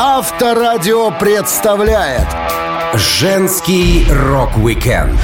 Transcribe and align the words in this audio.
Авторадио 0.00 1.10
представляет 1.10 2.28
Женский 2.94 4.06
рок-викенд 4.08 5.18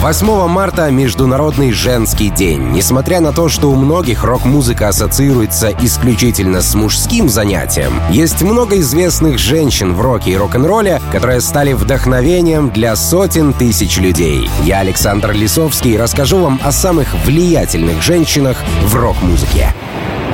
8 0.00 0.46
марта— 0.46 0.88
Международный 0.92 1.72
женский 1.72 2.30
день. 2.30 2.70
Несмотря 2.70 3.18
на 3.18 3.32
то, 3.32 3.48
что 3.48 3.72
у 3.72 3.74
многих 3.74 4.22
рок-музыка 4.22 4.86
ассоциируется 4.86 5.72
исключительно 5.82 6.62
с 6.62 6.76
мужским 6.76 7.28
занятием, 7.28 8.00
есть 8.10 8.42
много 8.42 8.78
известных 8.78 9.40
женщин 9.40 9.92
в 9.92 10.00
роке 10.02 10.30
и 10.30 10.36
рок-н-ролле, 10.36 11.02
которые 11.10 11.40
стали 11.40 11.72
вдохновением 11.72 12.70
для 12.70 12.94
сотен 12.94 13.52
тысяч 13.52 13.98
людей. 13.98 14.48
Я, 14.62 14.78
Александр 14.78 15.32
Лисовский, 15.32 15.98
расскажу 15.98 16.38
вам 16.38 16.60
о 16.62 16.70
самых 16.70 17.12
влиятельных 17.24 18.02
женщинах 18.02 18.56
в 18.84 18.94
рок-музыке. 18.94 19.74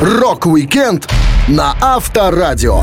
Рок-викенд 0.03 1.09
на 1.49 1.75
Авторадио. 1.81 2.83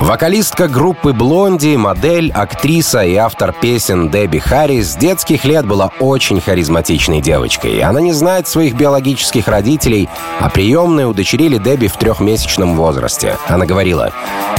Вокалистка 0.00 0.66
группы 0.66 1.12
«Blondie», 1.12 1.76
модель, 1.76 2.32
актриса 2.32 3.02
и 3.02 3.16
автор 3.16 3.52
песен 3.52 4.08
Дебби 4.08 4.38
Харрис 4.38 4.92
с 4.92 4.96
детских 4.96 5.44
лет 5.44 5.66
была 5.66 5.92
очень 6.00 6.40
харизматичной 6.40 7.20
девочкой. 7.20 7.80
Она 7.80 8.00
не 8.00 8.14
знает 8.14 8.48
своих 8.48 8.74
биологических 8.74 9.46
родителей, 9.46 10.08
а 10.40 10.48
приемные 10.48 11.06
удочерили 11.06 11.58
Дебби 11.58 11.86
в 11.86 11.98
трехмесячном 11.98 12.76
возрасте. 12.76 13.36
Она 13.46 13.66
говорила, 13.66 14.10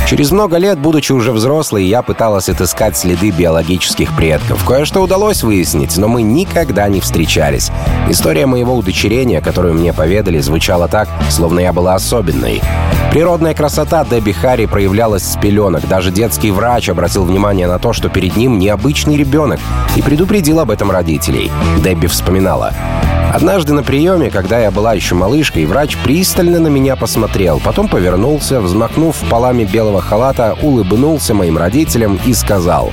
«Через 0.07 0.29
много 0.29 0.57
лет, 0.57 0.77
будучи 0.77 1.11
уже 1.11 1.31
взрослой, 1.31 1.85
я 1.85 2.03
пыталась 2.03 2.47
отыскать 2.47 2.95
следы 2.95 3.31
биологических 3.31 4.15
предков. 4.15 4.63
Кое-что 4.63 5.01
удалось 5.01 5.41
выяснить, 5.41 5.97
но 5.97 6.07
мы 6.07 6.21
никогда 6.21 6.87
не 6.87 7.01
встречались. 7.01 7.71
История 8.07 8.45
моего 8.45 8.75
удочерения, 8.75 9.41
которую 9.41 9.73
мне 9.73 9.91
поведали, 9.91 10.39
звучала 10.39 10.87
так, 10.87 11.09
словно 11.31 11.61
я 11.61 11.73
была 11.73 11.95
особенной. 11.95 12.61
Природная 13.11 13.53
красота 13.53 14.05
Дебби 14.05 14.31
Харри 14.31 14.67
проявлялась 14.67 15.30
с 15.31 15.37
пеленок. 15.37 15.87
Даже 15.87 16.11
детский 16.11 16.51
врач 16.51 16.89
обратил 16.89 17.23
внимание 17.23 17.67
на 17.67 17.79
то, 17.79 17.93
что 17.93 18.09
перед 18.09 18.35
ним 18.35 18.59
необычный 18.59 19.17
ребенок, 19.17 19.59
и 19.95 20.01
предупредил 20.01 20.59
об 20.59 20.71
этом 20.71 20.91
родителей. 20.91 21.51
Дебби 21.83 22.07
вспоминала. 22.07 22.73
Однажды 23.33 23.73
на 23.73 23.81
приеме, 23.81 24.29
когда 24.29 24.59
я 24.59 24.71
была 24.71 24.93
еще 24.93 25.15
малышкой, 25.15 25.65
врач 25.65 25.97
пристально 26.03 26.59
на 26.59 26.67
меня 26.67 26.95
посмотрел, 26.95 27.61
потом 27.63 27.87
повернулся, 27.87 28.59
взмахнув 28.59 29.15
полами 29.29 29.63
белого 29.63 30.01
халата, 30.01 30.57
улыбнулся 30.61 31.33
моим 31.33 31.57
родителям 31.57 32.19
и 32.25 32.33
сказал 32.33 32.91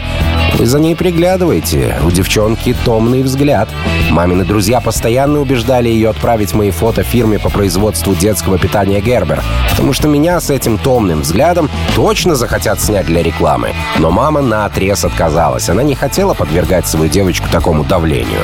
вы 0.58 0.66
за 0.66 0.80
ней 0.80 0.96
приглядываете. 0.96 1.96
У 2.04 2.10
девчонки 2.10 2.74
томный 2.84 3.22
взгляд. 3.22 3.68
Мамины 4.10 4.44
друзья 4.44 4.80
постоянно 4.80 5.40
убеждали 5.40 5.88
ее 5.88 6.10
отправить 6.10 6.52
мои 6.52 6.72
фото 6.72 7.04
фирме 7.04 7.38
по 7.38 7.48
производству 7.48 8.14
детского 8.14 8.58
питания 8.58 9.00
Гербер, 9.00 9.42
потому 9.70 9.92
что 9.92 10.08
меня 10.08 10.40
с 10.40 10.50
этим 10.50 10.76
томным 10.76 11.20
взглядом 11.20 11.70
точно 11.94 12.34
захотят 12.34 12.80
снять 12.80 13.06
для 13.06 13.22
рекламы. 13.22 13.72
Но 13.98 14.10
мама 14.10 14.40
на 14.40 14.64
отрез 14.64 15.04
отказалась. 15.04 15.68
Она 15.68 15.84
не 15.84 15.94
хотела 15.94 16.34
подвергать 16.34 16.88
свою 16.88 17.08
девочку 17.08 17.46
такому 17.50 17.84
давлению. 17.84 18.40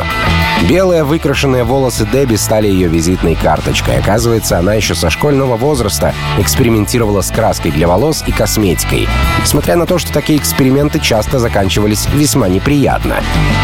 Белые 0.69 1.05
выкрашенные 1.05 1.63
волосы 1.63 2.09
Дебби 2.11 2.37
стали 2.37 2.69
ее 2.69 2.89
визитной 2.89 3.35
карточкой. 3.35 3.99
Оказывается, 3.99 4.59
она 4.59 4.73
еще 4.73 4.95
со 4.95 5.11
школьного 5.11 5.59
возраста 5.59 6.15
экспериментировала 6.39 7.21
с 7.21 7.31
краской 7.31 7.71
для 7.71 7.87
волос 7.87 8.25
и 8.27 8.33
косметикой. 8.33 9.07
Несмотря 9.43 9.77
на 9.77 9.85
то, 9.85 9.99
что 9.99 10.11
такие 10.11 10.39
эксперименты 10.39 11.01
часто 11.01 11.39
заканчивались 11.39 12.09
весьма 12.15 12.49
неприятно. 12.49 13.17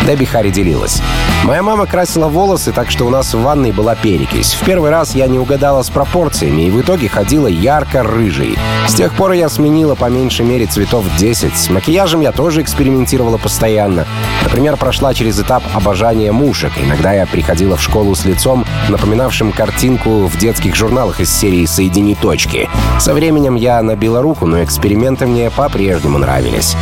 Дебби 0.07 0.27
Харри 0.27 0.51
делилась. 0.51 1.01
«Моя 1.45 1.63
мама 1.63 1.87
красила 1.87 2.29
волосы, 2.29 2.71
так 2.71 2.91
что 2.91 3.07
у 3.07 3.11
нас 3.11 3.33
в 3.33 3.41
ванной 3.41 3.73
была 3.73 3.95
перекись. 3.95 4.53
В 4.53 4.63
первый 4.67 4.91
раз 4.91 5.15
я 5.15 5.27
не 5.27 5.39
угадала 5.39 5.83
с 5.83 5.89
пропорциями 5.89 6.63
и 6.63 6.71
в 6.71 6.79
итоге 6.83 7.09
ходила 7.09 7.47
ярко-рыжей. 7.47 8.59
С 8.87 8.95
тех 8.95 9.15
пор 9.15 9.33
я 9.33 9.49
сменила 9.49 9.95
по 9.95 10.11
меньшей 10.11 10.45
мере 10.45 10.67
цветов 10.67 11.07
10. 11.17 11.57
С 11.57 11.71
макияжем 11.71 12.21
я 12.21 12.33
тоже 12.33 12.61
экспериментировала 12.61 13.39
постоянно. 13.39 14.07
Например, 14.45 14.77
прошла 14.77 15.15
через 15.15 15.41
этап 15.41 15.63
обожания 15.73 16.31
мушек. 16.31 16.73
Иногда 16.91 17.13
я 17.13 17.25
приходила 17.25 17.77
в 17.77 17.83
школу 17.83 18.17
с 18.17 18.25
лицом, 18.25 18.67
напоминавшим 18.89 19.53
картинку 19.53 20.27
в 20.27 20.37
детских 20.37 20.75
журналах 20.75 21.21
из 21.21 21.31
серии 21.31 21.65
«Соедини 21.65 22.17
точки». 22.17 22.69
Со 22.99 23.15
временем 23.15 23.55
я 23.55 23.81
набила 23.81 24.21
руку, 24.21 24.45
но 24.45 24.65
эксперименты 24.65 25.29
мне 25.29 25.53
по-прежнему 25.53 26.19
нравились. 26.19 26.75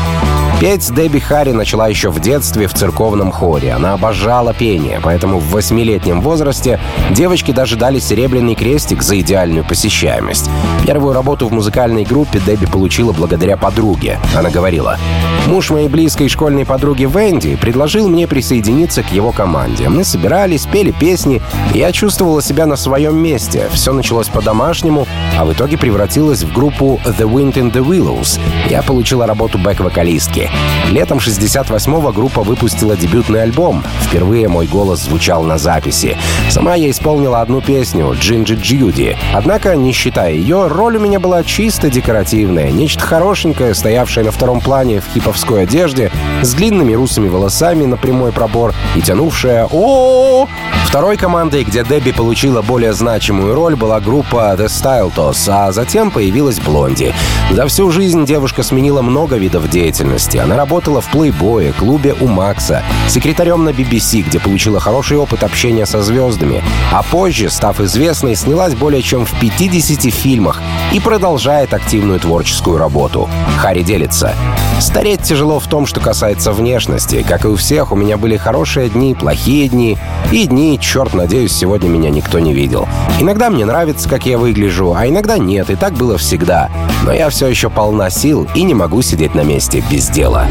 Петь 0.61 0.93
Дебби 0.93 1.21
Харри 1.21 1.53
начала 1.53 1.87
еще 1.87 2.11
в 2.11 2.19
детстве 2.19 2.67
в 2.67 2.75
церковном 2.75 3.31
хоре. 3.31 3.75
Она 3.75 3.93
обожала 3.93 4.53
пение, 4.53 4.99
поэтому 5.01 5.39
в 5.39 5.53
восьмилетнем 5.53 6.21
возрасте 6.21 6.81
девочки 7.11 7.53
даже 7.53 7.77
дали 7.77 8.01
серебряный 8.01 8.57
крестик 8.57 9.05
за 9.05 9.21
идеальную 9.21 9.65
посещаемость. 9.65 10.51
Первую 10.85 11.15
работу 11.15 11.47
в 11.47 11.53
музыкальной 11.53 12.03
группе 12.03 12.41
Дебби 12.45 12.67
получила 12.67 13.13
благодаря 13.13 13.57
подруге. 13.57 14.19
Она 14.37 14.51
говорила, 14.51 14.99
«Муж 15.47 15.71
моей 15.71 15.89
близкой 15.89 16.29
школьной 16.29 16.67
подруги 16.67 17.05
Венди 17.05 17.55
предложил 17.55 18.09
мне 18.09 18.27
присоединиться 18.27 19.05
к 19.05 19.13
его 19.13 19.31
команде. 19.31 19.89
Мы 19.89 20.03
собирались, 20.03 20.67
пели 20.67 20.91
песни, 20.91 21.41
и 21.73 21.79
я 21.79 21.93
чувствовала 21.93 22.43
себя 22.43 22.67
на 22.67 22.75
своем 22.75 23.17
месте. 23.17 23.69
Все 23.73 23.93
началось 23.93 24.27
по-домашнему, 24.27 25.07
а 25.39 25.45
в 25.45 25.53
итоге 25.53 25.79
превратилось 25.79 26.43
в 26.43 26.53
группу 26.53 27.01
The 27.05 27.33
Wind 27.33 27.55
in 27.55 27.73
the 27.73 27.87
Willows. 27.87 28.41
Я 28.69 28.83
получила 28.83 29.25
работу 29.25 29.57
бэк-вокалистки. 29.57 30.48
Летом 30.91 31.19
68-го 31.19 32.13
группа 32.13 32.43
выпустила 32.43 32.97
дебютный 32.97 33.43
альбом. 33.43 33.85
Впервые 34.03 34.49
мой 34.49 34.67
голос 34.67 35.01
звучал 35.01 35.43
на 35.43 35.59
записи. 35.59 36.17
Сама 36.49 36.77
я 36.77 36.91
исполнила 36.91 37.41
одну 37.41 37.61
песню 37.61 38.15
«Джинджи 38.19 38.55
Джьюди». 38.55 39.17
Однако, 39.35 39.77
не 39.77 39.93
считая 39.93 40.33
ее, 40.33 40.67
роль 40.67 40.97
у 40.97 41.01
меня 41.01 41.21
была 41.21 41.45
чисто 41.45 41.91
декоративная. 41.91 42.71
Нечто 42.71 43.05
хорошенькое, 43.05 43.75
стоявшее 43.75 44.25
на 44.25 44.33
втором 44.33 44.61
плане 44.61 45.01
в 45.01 45.13
хиповской 45.13 45.65
одежде, 45.65 46.11
с 46.49 46.55
длинными 46.55 46.95
русыми 46.95 47.29
волосами 47.29 47.85
на 47.85 47.97
прямой 47.97 48.33
пробор 48.33 48.75
и 48.97 49.03
тянувшая 49.03 49.69
о 49.71 50.49
Второй 50.89 51.19
командой, 51.19 51.65
где 51.65 51.85
Дебби 51.85 52.13
получила 52.13 52.63
более 52.63 52.95
значимую 52.95 53.55
роль, 53.55 53.77
была 53.77 54.01
группа 54.01 54.57
The 54.59 54.69
Style 54.69 55.15
Toss, 55.15 55.47
а 55.47 55.71
затем 55.71 56.11
появилась 56.11 56.61
Блонди. 56.61 57.13
За 57.51 57.67
всю 57.67 57.91
жизнь 57.91 58.25
девушка 58.25 58.63
сменила 58.63 59.03
много 59.03 59.37
видов 59.37 59.69
деятельности. 59.69 60.39
Она 60.39 60.57
работала 60.57 61.03
в 61.03 61.11
плейбое, 61.11 61.75
клубе 61.75 62.15
у 62.19 62.27
Макса, 62.27 62.83
секретарем 63.07 63.65
на 63.65 63.69
BBC, 63.69 64.23
где 64.23 64.41
получила 64.41 64.81
хороший 64.81 65.19
опыт 65.19 65.43
общения 65.43 65.85
со 65.85 66.01
звездами, 66.01 66.65
а 66.91 67.03
позже, 67.03 67.51
став 67.51 67.79
известной, 67.81 68.35
снялась 68.35 68.75
более 68.75 69.03
чем 69.03 69.27
в 69.27 69.39
50 69.39 70.11
фильмах 70.11 70.63
и 70.95 71.01
продолжает 71.01 71.75
активную 71.75 72.19
творческую 72.19 72.79
работу. 72.79 73.29
Харри 73.59 73.83
делится. 73.83 74.35
Стареть 74.81 75.23
тяжело 75.23 75.59
в 75.59 75.67
том, 75.67 75.87
что 75.87 76.01
касается 76.01 76.38
внешности. 76.47 77.25
Как 77.29 77.45
и 77.45 77.49
у 77.49 77.57
всех, 77.57 77.93
у 77.93 77.97
меня 77.97 78.17
были 78.17 78.37
хорошие 78.37 78.89
дни, 78.89 79.15
плохие 79.15 79.69
дни 79.69 79.99
и 80.31 80.47
дни, 80.47 80.79
черт, 80.81 81.15
надеюсь, 81.15 81.53
сегодня 81.53 81.89
меня 81.89 82.11
никто 82.11 82.39
не 82.39 82.53
видел. 82.53 82.89
Иногда 83.21 83.51
мне 83.51 83.65
нравится, 83.65 84.09
как 84.09 84.27
я 84.27 84.39
выгляжу, 84.39 84.95
а 84.97 85.07
иногда 85.07 85.39
нет, 85.39 85.71
и 85.71 85.77
так 85.77 85.95
было 85.95 86.19
всегда. 86.19 86.71
Но 87.05 87.13
я 87.13 87.31
все 87.31 87.47
еще 87.47 87.71
полна 87.71 88.11
сил 88.11 88.47
и 88.55 88.63
не 88.63 88.75
могу 88.75 89.03
сидеть 89.03 89.35
на 89.35 89.43
месте 89.43 89.83
без 89.91 90.09
дела. 90.09 90.47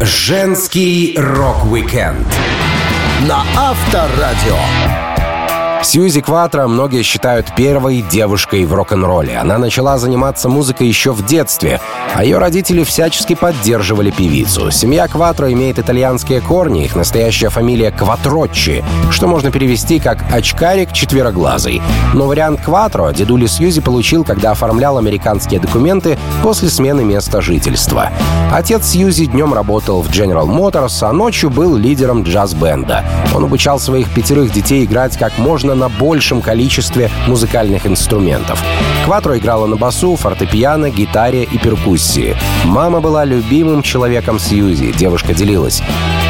Женский 0.00 1.14
рок-викенд 1.16 2.26
на 3.28 3.44
Авторадио. 3.56 5.09
Сьюзи 5.82 6.20
Кватро 6.20 6.68
многие 6.68 7.02
считают 7.02 7.54
первой 7.56 8.02
девушкой 8.02 8.66
в 8.66 8.74
рок-н-ролле. 8.74 9.38
Она 9.38 9.56
начала 9.56 9.96
заниматься 9.96 10.50
музыкой 10.50 10.86
еще 10.86 11.12
в 11.12 11.24
детстве, 11.24 11.80
а 12.14 12.22
ее 12.22 12.36
родители 12.36 12.84
всячески 12.84 13.34
поддерживали 13.34 14.10
певицу. 14.10 14.70
Семья 14.70 15.08
Кватро 15.08 15.50
имеет 15.52 15.78
итальянские 15.78 16.42
корни, 16.42 16.84
их 16.84 16.96
настоящая 16.96 17.48
фамилия 17.48 17.90
Кватроччи, 17.92 18.84
что 19.10 19.26
можно 19.26 19.50
перевести 19.50 20.00
как 20.00 20.18
«очкарик 20.30 20.92
четвероглазый». 20.92 21.80
Но 22.12 22.26
вариант 22.26 22.60
Кватро 22.60 23.10
дедули 23.12 23.46
Сьюзи 23.46 23.80
получил, 23.80 24.22
когда 24.22 24.50
оформлял 24.50 24.98
американские 24.98 25.60
документы 25.60 26.18
после 26.42 26.68
смены 26.68 27.04
места 27.04 27.40
жительства. 27.40 28.10
Отец 28.52 28.86
Сьюзи 28.86 29.26
днем 29.26 29.54
работал 29.54 30.02
в 30.02 30.10
General 30.10 30.46
Motors, 30.46 30.98
а 31.02 31.12
ночью 31.12 31.48
был 31.48 31.74
лидером 31.74 32.22
джаз-бенда. 32.22 33.02
Он 33.34 33.44
обучал 33.44 33.80
своих 33.80 34.12
пятерых 34.12 34.52
детей 34.52 34.84
играть 34.84 35.16
как 35.16 35.38
можно 35.38 35.69
возможно, 35.70 35.74
на 35.74 35.88
большем 35.88 36.42
количестве 36.42 37.10
музыкальных 37.26 37.86
инструментов. 37.86 38.62
Кватро 39.04 39.36
играла 39.36 39.66
на 39.66 39.76
басу, 39.76 40.16
фортепиано, 40.16 40.90
гитаре 40.90 41.44
и 41.44 41.58
перкуссии. 41.58 42.36
Мама 42.64 43.00
была 43.00 43.24
любимым 43.24 43.82
человеком 43.82 44.38
Сьюзи, 44.38 44.92
девушка 44.92 45.34
делилась. 45.34 45.82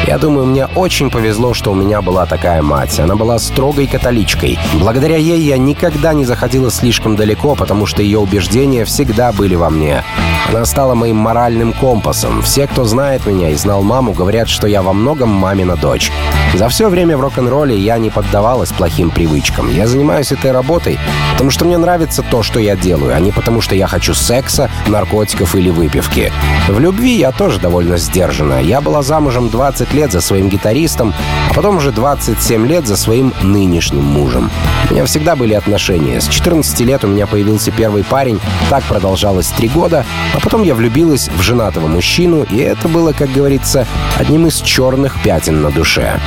Я 0.07 0.17
думаю, 0.17 0.45
мне 0.45 0.65
очень 0.65 1.09
повезло, 1.09 1.53
что 1.53 1.71
у 1.71 1.75
меня 1.75 2.01
была 2.01 2.25
такая 2.25 2.61
мать. 2.61 2.99
Она 2.99 3.15
была 3.15 3.39
строгой 3.39 3.87
католичкой. 3.87 4.57
Благодаря 4.79 5.17
ей 5.17 5.41
я 5.41 5.57
никогда 5.57 6.13
не 6.13 6.25
заходила 6.25 6.71
слишком 6.71 7.15
далеко, 7.15 7.55
потому 7.55 7.85
что 7.85 8.01
ее 8.01 8.19
убеждения 8.19 8.85
всегда 8.85 9.31
были 9.31 9.55
во 9.55 9.69
мне. 9.69 10.03
Она 10.49 10.65
стала 10.65 10.95
моим 10.95 11.15
моральным 11.15 11.73
компасом. 11.73 12.41
Все, 12.41 12.67
кто 12.67 12.83
знает 12.83 13.25
меня 13.25 13.49
и 13.49 13.55
знал 13.55 13.83
маму, 13.83 14.13
говорят, 14.13 14.49
что 14.49 14.67
я 14.67 14.81
во 14.81 14.93
многом 14.93 15.29
мамина 15.29 15.75
дочь. 15.75 16.11
За 16.53 16.67
все 16.67 16.89
время 16.89 17.17
в 17.17 17.21
рок-н-ролле 17.21 17.77
я 17.77 17.97
не 17.97 18.09
поддавалась 18.09 18.71
плохим 18.71 19.09
привычкам. 19.09 19.73
Я 19.73 19.87
занимаюсь 19.87 20.31
этой 20.31 20.51
работой, 20.51 20.99
потому 21.33 21.49
что 21.49 21.63
мне 21.63 21.77
нравится 21.77 22.21
то, 22.21 22.43
что 22.43 22.59
я 22.59 22.75
делаю, 22.75 23.15
а 23.15 23.19
не 23.19 23.31
потому, 23.31 23.61
что 23.61 23.75
я 23.75 23.87
хочу 23.87 24.13
секса, 24.13 24.69
наркотиков 24.87 25.55
или 25.55 25.69
выпивки. 25.69 26.31
В 26.67 26.79
любви 26.79 27.17
я 27.17 27.31
тоже 27.31 27.59
довольно 27.59 27.97
сдержана. 27.97 28.61
Я 28.61 28.81
была 28.81 29.01
замужем 29.01 29.49
20 29.49 29.93
лет 29.93 30.11
за 30.11 30.19
своим 30.19 30.49
гитаристом, 30.49 31.13
а 31.49 31.53
потом 31.53 31.77
уже 31.77 31.91
27 31.91 32.67
лет 32.67 32.85
за 32.85 32.97
своим 32.97 33.33
нынешним 33.41 34.03
мужем. 34.03 34.51
У 34.89 34.93
меня 34.93 35.05
всегда 35.05 35.35
были 35.37 35.53
отношения. 35.53 36.19
С 36.19 36.27
14 36.27 36.79
лет 36.81 37.05
у 37.05 37.07
меня 37.07 37.27
появился 37.27 37.71
первый 37.71 38.03
парень, 38.03 38.39
так 38.69 38.83
продолжалось 38.83 39.47
3 39.47 39.69
года, 39.69 40.05
а 40.33 40.39
потом 40.39 40.63
я 40.63 40.75
влюбилась 40.75 41.29
в 41.29 41.41
женатого 41.41 41.87
мужчину, 41.87 42.45
и 42.49 42.57
это 42.57 42.87
было, 42.87 43.13
как 43.13 43.31
говорится, 43.31 43.87
одним 44.17 44.47
из 44.47 44.61
черных 44.61 45.21
пятен 45.23 45.61
на 45.61 45.71
душе. 45.71 46.19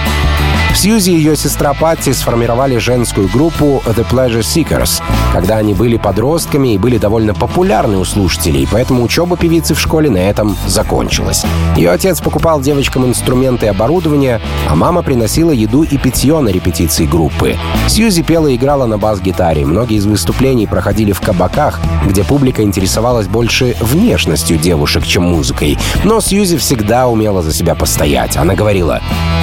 Сьюзи 0.74 1.10
и 1.10 1.16
ее 1.16 1.36
сестра 1.36 1.72
Патти 1.72 2.12
сформировали 2.12 2.78
женскую 2.78 3.28
группу 3.28 3.80
The 3.86 4.04
Pleasure 4.10 4.40
Seekers, 4.40 5.00
когда 5.32 5.56
они 5.56 5.72
были 5.72 5.96
подростками 5.96 6.74
и 6.74 6.78
были 6.78 6.98
довольно 6.98 7.32
популярны 7.32 7.96
у 7.96 8.04
слушателей, 8.04 8.68
поэтому 8.70 9.02
учеба 9.04 9.36
певицы 9.36 9.74
в 9.74 9.80
школе 9.80 10.10
на 10.10 10.18
этом 10.18 10.56
закончилась. 10.66 11.44
Ее 11.76 11.90
отец 11.90 12.20
покупал 12.20 12.60
девочкам 12.60 13.06
инструменты 13.06 13.66
и 13.66 13.68
оборудование, 13.68 14.40
а 14.68 14.74
мама 14.74 15.02
приносила 15.02 15.52
еду 15.52 15.84
и 15.84 15.96
питье 15.96 16.40
на 16.40 16.48
репетиции 16.48 17.06
группы. 17.06 17.56
Сьюзи 17.88 18.22
пела 18.22 18.48
и 18.48 18.56
играла 18.56 18.86
на 18.86 18.98
бас-гитаре. 18.98 19.64
Многие 19.64 19.98
из 19.98 20.06
выступлений 20.06 20.66
проходили 20.66 21.12
в 21.12 21.20
кабаках, 21.20 21.80
где 22.04 22.24
публика 22.24 22.62
интересовалась 22.62 23.28
больше 23.28 23.76
внешностью 23.80 24.58
девушек, 24.58 25.06
чем 25.06 25.22
музыкой. 25.22 25.78
Но 26.02 26.20
Сьюзи 26.20 26.56
всегда 26.56 27.06
умела 27.06 27.42
за 27.42 27.52
себя 27.52 27.74
постоять. 27.74 28.36
Она 28.36 28.54
говорила, 28.54 29.00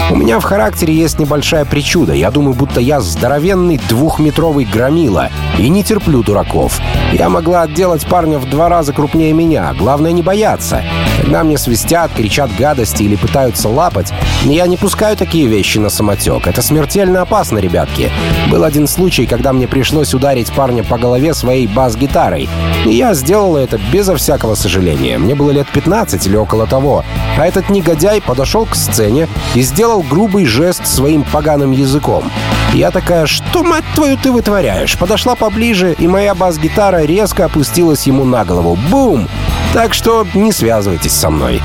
«У 0.10 0.16
меня 0.16 0.40
в 0.40 0.44
характере 0.44 0.94
есть 0.94 1.21
небольшая 1.22 1.66
причуда. 1.66 2.14
Я 2.14 2.32
думаю, 2.32 2.56
будто 2.56 2.82
я 2.82 3.00
здоровенный 3.00 3.80
двухметровый 3.90 4.66
громила 4.66 5.30
и 5.58 5.70
не 5.70 5.84
терплю 5.84 6.24
дураков. 6.24 6.80
Я 7.14 7.30
могла 7.30 7.62
отделать 7.62 8.06
парня 8.06 8.40
в 8.40 8.50
два 8.50 8.70
раза 8.70 8.92
крупнее 8.94 9.34
меня. 9.34 9.74
Главное 9.78 10.12
не 10.12 10.22
бояться. 10.22 10.84
Когда 11.22 11.44
мне 11.44 11.58
свистят, 11.58 12.12
кричат 12.14 12.50
гадости 12.58 13.04
или 13.04 13.16
пытаются 13.16 13.70
лапать, 13.70 14.12
я 14.44 14.66
не 14.66 14.76
пускаю 14.78 15.16
такие 15.16 15.46
вещи 15.48 15.78
на 15.78 15.90
самотек. 15.90 16.48
Это 16.48 16.62
смертельно 16.64 17.22
опасно, 17.22 17.60
ребятки. 17.60 18.10
Был 18.50 18.64
один 18.64 18.88
случай, 18.88 19.28
когда 19.28 19.54
мне 19.54 19.68
пришлось 19.68 20.14
ударить 20.16 20.52
парня 20.52 20.84
по 20.84 20.98
голове 20.98 21.34
своей 21.36 21.68
бас-гитарой. 21.68 22.50
И 22.86 22.94
я 22.96 23.14
сделала 23.14 23.60
это 23.60 23.80
безо 23.92 24.16
всякого 24.16 24.56
сожаления. 24.56 25.20
Мне 25.20 25.36
было 25.36 25.52
лет 25.52 25.68
15 25.72 26.26
или 26.26 26.36
около 26.36 26.66
того. 26.66 27.06
А 27.38 27.46
этот 27.46 27.70
негодяй 27.70 28.20
подошел 28.22 28.66
к 28.66 28.76
сцене 28.76 29.28
и 29.54 29.62
сделал 29.62 30.02
грубый 30.02 30.46
жест 30.46 30.88
своим 31.12 31.24
поганым 31.24 31.72
языком. 31.72 32.32
Я 32.74 32.90
такая, 32.90 33.26
что, 33.26 33.64
мать 33.64 33.84
твою, 33.96 34.18
ты 34.18 34.32
вытворяешь? 34.32 34.98
Подошла 34.98 35.36
поближе, 35.36 35.94
и 36.00 36.08
моя 36.08 36.34
бас-гитара 36.34 37.04
резко 37.04 37.46
опустилась 37.46 38.08
ему 38.08 38.24
на 38.24 38.46
голову. 38.46 38.78
Бум! 38.90 39.28
Так 39.74 39.94
что 39.94 40.28
не 40.34 40.52
связывайтесь 40.52 41.14
со 41.14 41.30
мной. 41.30 41.62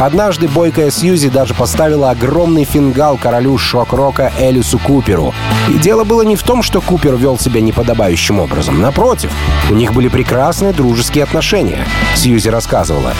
Однажды 0.00 0.48
бойкая 0.48 0.90
Сьюзи 0.90 1.28
даже 1.28 1.54
поставила 1.54 2.10
огромный 2.10 2.64
фингал 2.64 3.16
королю 3.16 3.56
шок-рока 3.58 4.32
Элису 4.40 4.80
Куперу. 4.80 5.32
И 5.68 5.78
дело 5.78 6.02
было 6.02 6.22
не 6.22 6.34
в 6.34 6.42
том, 6.42 6.64
что 6.64 6.80
Купер 6.80 7.14
вел 7.14 7.38
себя 7.38 7.60
неподобающим 7.60 8.40
образом. 8.40 8.80
Напротив, 8.80 9.30
у 9.70 9.74
них 9.74 9.94
были 9.94 10.08
прекрасные 10.08 10.72
дружеские 10.72 11.22
отношения. 11.22 11.86
Сьюзи 12.16 12.48
рассказывала. 12.48 13.12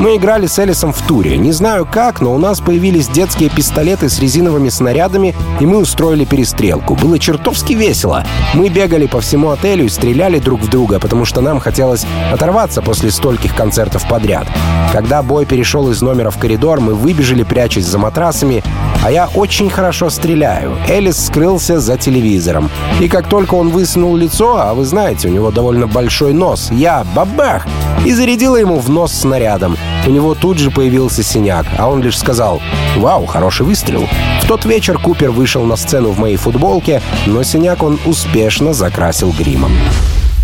Мы 0.00 0.16
играли 0.16 0.46
с 0.46 0.58
Элисом 0.58 0.92
в 0.92 1.00
туре. 1.02 1.36
Не 1.36 1.52
знаю 1.52 1.86
как, 1.86 2.20
но 2.20 2.34
у 2.34 2.38
нас 2.38 2.60
появились 2.60 3.06
детские 3.06 3.48
пистолеты 3.48 4.08
с 4.08 4.18
резиновыми 4.18 4.70
снарядами, 4.70 5.36
и 5.60 5.66
мы 5.66 5.78
устроили 5.78 6.24
перестрелку. 6.24 6.96
Было 6.96 7.18
чертовски 7.18 7.74
весело. 7.74 8.24
Мы 8.54 8.70
бегали 8.70 9.06
по 9.06 9.20
всему 9.20 9.50
отелю 9.50 9.84
и 9.84 9.88
стреляли 9.88 10.40
друг 10.40 10.62
в 10.62 10.68
друга, 10.68 10.98
потому 10.98 11.24
что 11.24 11.42
нам 11.42 11.60
хотелось 11.60 12.06
оторваться 12.32 12.82
после 12.82 13.12
стольких 13.12 13.54
концертов 13.54 13.73
подряд. 14.08 14.46
Когда 14.92 15.22
бой 15.22 15.44
перешел 15.44 15.90
из 15.90 16.00
номера 16.02 16.30
в 16.30 16.38
коридор, 16.38 16.80
мы 16.80 16.94
выбежали, 16.94 17.42
прячась 17.42 17.84
за 17.84 17.98
матрасами, 17.98 18.62
а 19.02 19.10
я 19.10 19.28
очень 19.34 19.68
хорошо 19.68 20.08
стреляю. 20.10 20.76
Элис 20.88 21.26
скрылся 21.26 21.80
за 21.80 21.98
телевизором. 21.98 22.70
И 23.00 23.08
как 23.08 23.28
только 23.28 23.54
он 23.54 23.70
высунул 23.70 24.16
лицо, 24.16 24.56
а 24.56 24.74
вы 24.74 24.84
знаете, 24.84 25.28
у 25.28 25.32
него 25.32 25.50
довольно 25.50 25.86
большой 25.86 26.32
нос, 26.32 26.68
я 26.70 27.04
бабах! 27.14 27.66
И 28.04 28.12
зарядила 28.12 28.56
ему 28.56 28.78
в 28.78 28.88
нос 28.88 29.12
снарядом. 29.12 29.76
У 30.06 30.10
него 30.10 30.34
тут 30.34 30.58
же 30.58 30.70
появился 30.70 31.22
синяк, 31.22 31.66
а 31.78 31.88
он 31.88 32.02
лишь 32.02 32.18
сказал 32.18 32.60
«Вау, 32.96 33.26
хороший 33.26 33.66
выстрел». 33.66 34.06
В 34.42 34.46
тот 34.46 34.64
вечер 34.64 34.98
Купер 34.98 35.30
вышел 35.30 35.64
на 35.64 35.76
сцену 35.76 36.10
в 36.10 36.18
моей 36.18 36.36
футболке, 36.36 37.02
но 37.26 37.42
синяк 37.42 37.82
он 37.82 37.98
успешно 38.04 38.74
закрасил 38.74 39.32
гримом. 39.32 39.72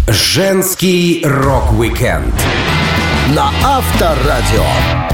Женский 0.08 1.22
рок-викенд 1.24 2.34
на 3.34 3.52
Авторадио. 3.62 5.09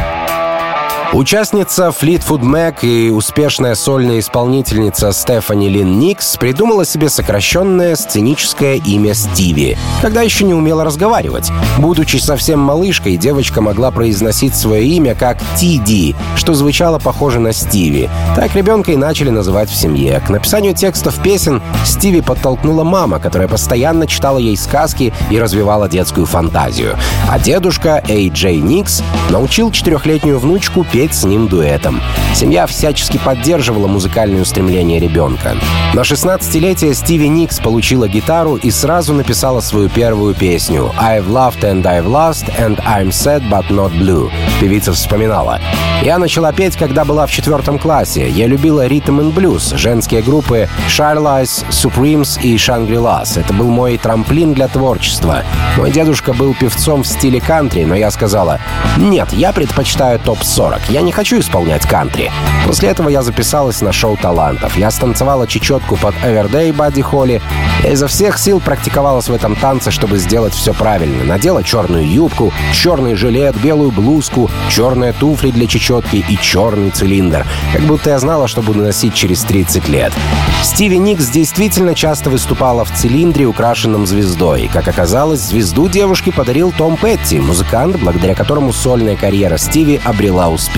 Участница 1.17 1.95
Fleetwood 1.99 2.43
Mac 2.43 2.81
и 2.83 3.09
успешная 3.09 3.75
сольная 3.75 4.19
исполнительница 4.19 5.15
Стефани 5.15 5.71
Лин 5.71 5.99
Никс 5.99 6.37
придумала 6.37 6.85
себе 6.85 7.09
сокращенное 7.09 7.97
сценическое 7.97 8.75
имя 8.75 9.15
Стиви, 9.15 9.79
когда 10.03 10.21
еще 10.21 10.45
не 10.45 10.53
умела 10.53 10.85
разговаривать. 10.85 11.51
Будучи 11.79 12.19
совсем 12.19 12.61
малышкой, 12.61 13.17
девочка 13.17 13.63
могла 13.63 13.91
произносить 13.93 14.55
свое 14.55 14.85
имя 14.85 15.15
как 15.15 15.39
TD, 15.59 16.15
что 16.37 16.53
звучало 16.53 16.99
похоже 16.99 17.41
на 17.41 17.55
Стиви. 17.55 18.11
Так 18.35 18.55
ребенка 18.55 18.93
и 18.93 18.97
начали 18.97 19.31
называть 19.31 19.71
в 19.71 19.75
семье. 19.75 20.21
К 20.21 20.29
написанию 20.29 20.75
текстов 20.75 21.19
песен 21.23 21.63
Стиви 21.87 22.21
подтолкнула 22.21 22.85
мама, 22.85 23.21
которая 23.21 23.49
постоянно 23.49 24.07
читала 24.07 24.37
ей 24.37 24.59
сказки 24.59 25.15
и 25.31 25.41
развивала 25.41 25.89
детскую 25.89 26.27
фантазию. 26.27 26.95
А 27.27 27.39
дедушка 27.39 28.05
Эй 28.07 28.29
Джей 28.29 28.59
Никс 28.59 29.03
научил 29.31 29.71
четырехлетнюю 29.71 30.39
внучку 30.39 30.85
петь 30.85 31.06
с 31.15 31.25
ним 31.25 31.49
дуэтом. 31.49 32.01
Семья 32.35 32.67
всячески 32.67 33.19
поддерживала 33.19 33.87
музыкальные 33.87 34.43
устремления 34.43 35.01
ребенка. 35.01 35.57
На 35.95 36.01
16-летие 36.01 36.95
Стиви 36.95 37.29
Никс 37.29 37.59
получила 37.59 38.09
гитару 38.09 38.57
и 38.57 38.71
сразу 38.71 39.15
написала 39.15 39.61
свою 39.61 39.89
первую 39.89 40.35
песню 40.35 40.93
«I've 41.01 41.29
loved 41.29 41.61
and 41.63 41.83
I've 41.83 42.07
lost 42.07 42.47
and 42.59 42.79
I'm 42.85 43.09
sad 43.09 43.43
but 43.51 43.69
not 43.71 43.93
blue». 43.93 44.31
Певица 44.61 44.93
вспоминала. 44.93 45.61
«Я 46.03 46.19
начала 46.19 46.53
петь, 46.53 46.77
когда 46.77 47.05
была 47.05 47.27
в 47.27 47.31
четвертом 47.31 47.79
классе. 47.79 48.29
Я 48.29 48.47
любила 48.47 48.87
ритм 48.87 49.21
и 49.21 49.31
блюз, 49.31 49.73
женские 49.77 50.23
группы 50.23 50.69
Charlize, 50.89 51.67
Supremes 51.71 52.41
и 52.43 52.57
Shangri-Las. 52.57 53.39
Это 53.41 53.53
был 53.53 53.69
мой 53.69 53.99
трамплин 53.99 54.55
для 54.55 54.69
творчества. 54.69 55.43
Мой 55.77 55.91
дедушка 55.91 56.33
был 56.33 56.55
певцом 56.55 57.03
в 57.03 57.07
стиле 57.07 57.41
кантри, 57.41 57.85
но 57.85 57.95
я 57.95 58.11
сказала, 58.11 58.61
нет, 58.97 59.33
я 59.33 59.53
предпочитаю 59.53 60.19
топ-40. 60.19 60.81
Я 60.97 61.03
не 61.03 61.13
хочу 61.13 61.39
исполнять 61.39 61.87
кантри. 61.87 62.33
После 62.67 62.89
этого 62.89 63.11
я 63.11 63.21
записалась 63.21 63.83
на 63.83 63.93
шоу 63.93 64.17
талантов. 64.17 64.79
Я 64.79 64.91
станцевала 64.91 65.47
чечетку 65.47 65.95
под 65.97 66.15
Everyday 66.25 66.73
Бадди 66.73 67.03
Холли. 67.03 67.43
Я 67.85 67.93
изо 67.93 68.09
всех 68.09 68.39
сил 68.39 68.61
практиковалась 68.61 69.29
в 69.29 69.35
этом 69.35 69.57
танце, 69.57 69.91
чтобы 69.91 70.17
сделать 70.17 70.55
все 70.55 70.73
правильно. 70.73 71.23
Надела 71.23 71.63
черную 71.63 72.11
юбку, 72.11 72.51
черный 72.73 73.15
жилет, 73.15 73.57
белую 73.57 73.91
блузку, 73.91 74.51
черные 74.71 75.13
туфли 75.13 75.51
для 75.51 75.67
чечетки 75.67 76.25
и 76.27 76.39
черный 76.39 76.89
цилиндр. 76.89 77.45
Как 77.75 77.83
будто 77.83 78.09
я 78.09 78.19
знала, 78.19 78.49
что 78.49 78.63
буду 78.63 78.81
носить 78.81 79.13
через 79.13 79.43
30 79.43 79.89
лет. 79.89 80.15
Стиви 80.63 80.97
Никс 80.97 81.29
действительно 81.29 81.95
часто 81.95 82.31
выступала 82.31 82.87
в 82.87 82.93
цилиндре, 82.93 83.45
украшенном 83.45 84.07
звездой. 84.07 84.71
Как 84.73 84.89
оказалось, 84.89 85.41
звезду 85.41 85.89
девушке 85.89 86.33
подарил 86.33 86.73
Том 86.73 86.97
Петти, 86.97 87.39
музыкант, 87.39 87.97
благодаря 87.97 88.35
которому 88.35 88.73
сольная 88.73 89.17
карьера 89.17 89.59
Стиви 89.59 90.01
обрела 90.03 90.49
успех. 90.49 90.76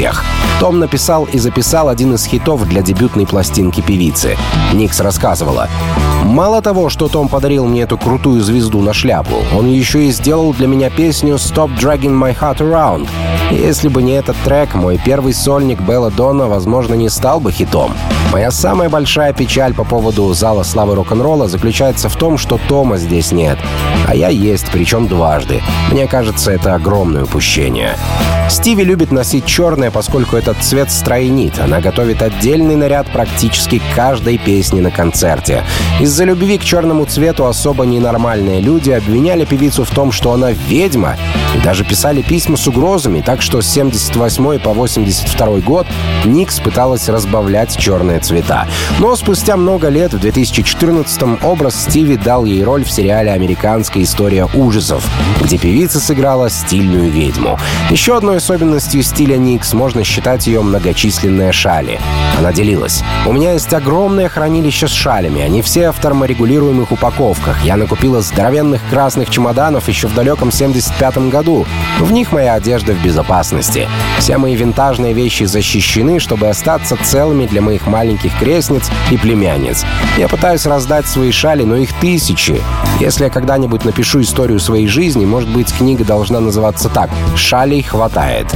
Том 0.61 0.79
написал 0.79 1.25
и 1.25 1.39
записал 1.39 1.89
один 1.89 2.15
из 2.15 2.25
хитов 2.25 2.69
для 2.69 2.83
дебютной 2.83 3.27
пластинки 3.27 3.81
певицы. 3.81 4.37
Никс 4.73 5.01
рассказывала. 5.01 5.69
Мало 6.29 6.61
того, 6.61 6.91
что 6.91 7.09
Том 7.09 7.27
подарил 7.29 7.65
мне 7.65 7.83
эту 7.83 7.97
крутую 7.97 8.43
звезду 8.43 8.83
на 8.83 8.93
шляпу, 8.93 9.37
он 9.57 9.67
еще 9.67 10.05
и 10.05 10.13
сделал 10.13 10.53
для 10.53 10.67
меня 10.67 10.91
песню 10.91 11.37
«Stop 11.37 11.71
Dragging 11.79 12.13
My 12.13 12.37
Heart 12.39 12.59
Around». 12.59 13.09
Если 13.51 13.89
бы 13.89 14.03
не 14.03 14.13
этот 14.13 14.37
трек, 14.45 14.75
мой 14.75 15.01
первый 15.03 15.33
сольник 15.33 15.81
Белла 15.81 16.11
Дона, 16.11 16.47
возможно, 16.47 16.93
не 16.93 17.09
стал 17.09 17.41
бы 17.41 17.51
хитом. 17.51 17.95
Моя 18.31 18.51
самая 18.51 18.91
большая 18.91 19.33
печаль 19.33 19.73
по 19.73 19.85
поводу 19.85 20.31
зала 20.35 20.65
славы 20.65 20.97
рок-н-ролла 20.97 21.49
заключается 21.49 22.11
в 22.11 22.17
том, 22.17 22.37
что 22.37 22.61
Тома 22.69 22.99
здесь 22.99 23.33
нет. 23.33 23.59
А 24.07 24.15
я 24.15 24.29
есть, 24.29 24.67
причем 24.71 25.09
дважды. 25.09 25.63
Мне 25.91 26.07
кажется, 26.07 26.51
это 26.53 26.75
огромное 26.75 27.25
упущение. 27.25 27.97
Стиви 28.51 28.85
любит 28.85 29.13
носить 29.13 29.47
черное, 29.47 29.91
поскольку 29.91 30.37
этот 30.37 30.59
цвет 30.59 30.91
стройнит. 30.91 31.59
Она 31.59 31.81
готовит 31.81 32.23
отдельный 32.23 32.77
наряд 32.77 33.07
практически 33.11 33.81
каждой 33.95 34.39
песне 34.39 34.81
на 34.83 34.91
концерте. 34.91 35.65
Из-за 36.19 36.27
любви 36.27 36.59
к 36.59 36.65
черному 36.65 37.05
цвету 37.05 37.47
особо 37.47 37.87
ненормальные 37.87 38.61
люди 38.61 38.91
обвиняли 38.91 39.45
певицу 39.45 39.85
в 39.85 39.91
том, 39.91 40.11
что 40.11 40.33
она 40.33 40.51
ведьма, 40.51 41.17
И 41.55 41.61
даже 41.61 41.85
писали 41.85 42.23
письма 42.23 42.57
с 42.57 42.67
угрозами, 42.67 43.21
так 43.25 43.41
что 43.41 43.63
с 43.63 43.69
78 43.69 44.59
по 44.59 44.73
82 44.73 45.47
год 45.61 45.87
Никс 46.25 46.59
пыталась 46.59 47.09
разбавлять 47.09 47.77
черные 47.77 48.19
цвета. 48.19 48.67
Но 48.99 49.15
спустя 49.15 49.57
много 49.57 49.91
лет, 49.91 50.13
в 50.13 50.19
2014 50.19 51.45
образ 51.45 51.85
Стиви 51.85 52.17
дал 52.17 52.45
ей 52.45 52.65
роль 52.65 52.83
в 52.83 52.91
сериале 52.91 53.31
«Американская 53.31 54.03
история 54.03 54.49
ужасов», 54.55 55.07
где 55.41 55.57
певица 55.57 56.01
сыграла 56.01 56.51
стильную 56.51 57.13
ведьму. 57.13 57.61
Еще 57.91 58.17
одной 58.17 58.39
особенностью 58.39 59.05
стиля 59.05 59.37
Никс 59.37 59.73
можно 59.73 60.03
считать 60.03 60.49
ее 60.49 60.63
многочисленные 60.63 61.53
шали. 61.53 62.01
Она 62.39 62.53
делилась. 62.53 63.05
«У 63.25 63.33
меня 63.33 63.53
есть 63.53 63.73
огромное 63.73 64.29
хранилище 64.29 64.89
с 64.89 64.93
шалями. 64.93 65.43
Они 65.43 65.63
все 65.63 65.93
в 65.93 66.01
терморегулируемых 66.09 66.91
упаковках. 66.91 67.63
Я 67.65 67.77
накупила 67.77 68.23
здоровенных 68.23 68.81
красных 68.89 69.29
чемоданов 69.29 69.89
еще 69.89 70.09
в 70.09 70.15
далеком 70.15 70.51
75 70.51 71.29
году. 71.29 71.67
В 72.01 72.13
них 72.13 72.33
моя 72.33 72.55
одежда 72.55 72.95
в 72.95 73.05
безопасности. 73.05 73.87
Все 74.19 74.39
мои 74.39 74.57
винтажные 74.57 75.13
вещи 75.13 75.45
защищены, 75.45 76.19
чтобы 76.19 76.49
остаться 76.49 76.97
целыми 77.03 77.45
для 77.45 77.61
моих 77.61 77.87
маленьких 77.87 78.39
крестниц 78.39 78.91
и 79.11 79.19
племянниц. 79.19 79.85
Я 80.17 80.29
пытаюсь 80.29 80.65
раздать 80.65 81.07
свои 81.07 81.31
шали, 81.31 81.65
но 81.65 81.77
их 81.77 81.93
тысячи. 82.01 82.63
Если 83.01 83.25
я 83.25 83.31
когда-нибудь 83.31 83.85
напишу 83.85 84.23
историю 84.23 84.61
своей 84.61 84.89
жизни, 84.89 85.27
может 85.27 85.51
быть, 85.51 85.77
книга 85.77 86.05
должна 86.05 86.41
называться 86.41 86.89
так 86.89 87.11
«Шалей 87.37 87.83
хватает». 87.83 88.47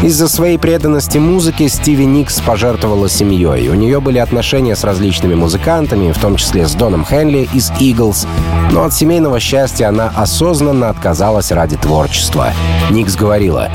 Из-за 0.00 0.28
своей 0.28 0.58
преданности 0.58 1.18
музыке 1.18 1.68
Стиви 1.68 2.06
Никс 2.06 2.40
пожертвовала 2.40 3.08
семьей. 3.08 3.68
У 3.68 3.74
нее 3.74 4.00
были 4.00 4.18
отношения 4.18 4.76
с 4.76 4.84
различными 4.84 5.34
музыкантами, 5.34 6.12
в 6.12 6.18
том 6.18 6.36
числе 6.36 6.68
с 6.68 6.74
Доном 6.88 7.04
Хенли 7.04 7.46
из 7.52 7.70
Eagles. 7.72 8.26
Но 8.72 8.84
от 8.84 8.94
семейного 8.94 9.40
счастья 9.40 9.90
она 9.90 10.10
осознанно 10.16 10.88
отказалась 10.88 11.52
ради 11.52 11.76
творчества. 11.76 12.54
Никс 12.88 13.14
говорила, 13.14 13.68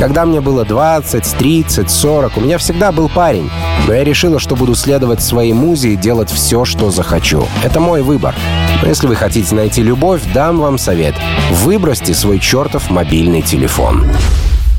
«Когда 0.00 0.26
мне 0.26 0.40
было 0.40 0.64
20, 0.64 1.22
30, 1.38 1.88
40, 1.88 2.36
у 2.36 2.40
меня 2.40 2.58
всегда 2.58 2.90
был 2.90 3.08
парень, 3.08 3.52
но 3.86 3.94
я 3.94 4.02
решила, 4.02 4.40
что 4.40 4.56
буду 4.56 4.74
следовать 4.74 5.22
своей 5.22 5.52
музе 5.52 5.90
и 5.90 5.96
делать 5.96 6.28
все, 6.28 6.64
что 6.64 6.90
захочу. 6.90 7.46
Это 7.62 7.78
мой 7.78 8.02
выбор. 8.02 8.34
Но 8.82 8.88
если 8.88 9.06
вы 9.06 9.14
хотите 9.14 9.54
найти 9.54 9.84
любовь, 9.84 10.22
дам 10.34 10.58
вам 10.58 10.76
совет. 10.76 11.14
Выбросьте 11.52 12.14
свой 12.14 12.40
чертов 12.40 12.90
мобильный 12.90 13.42
телефон». 13.42 14.04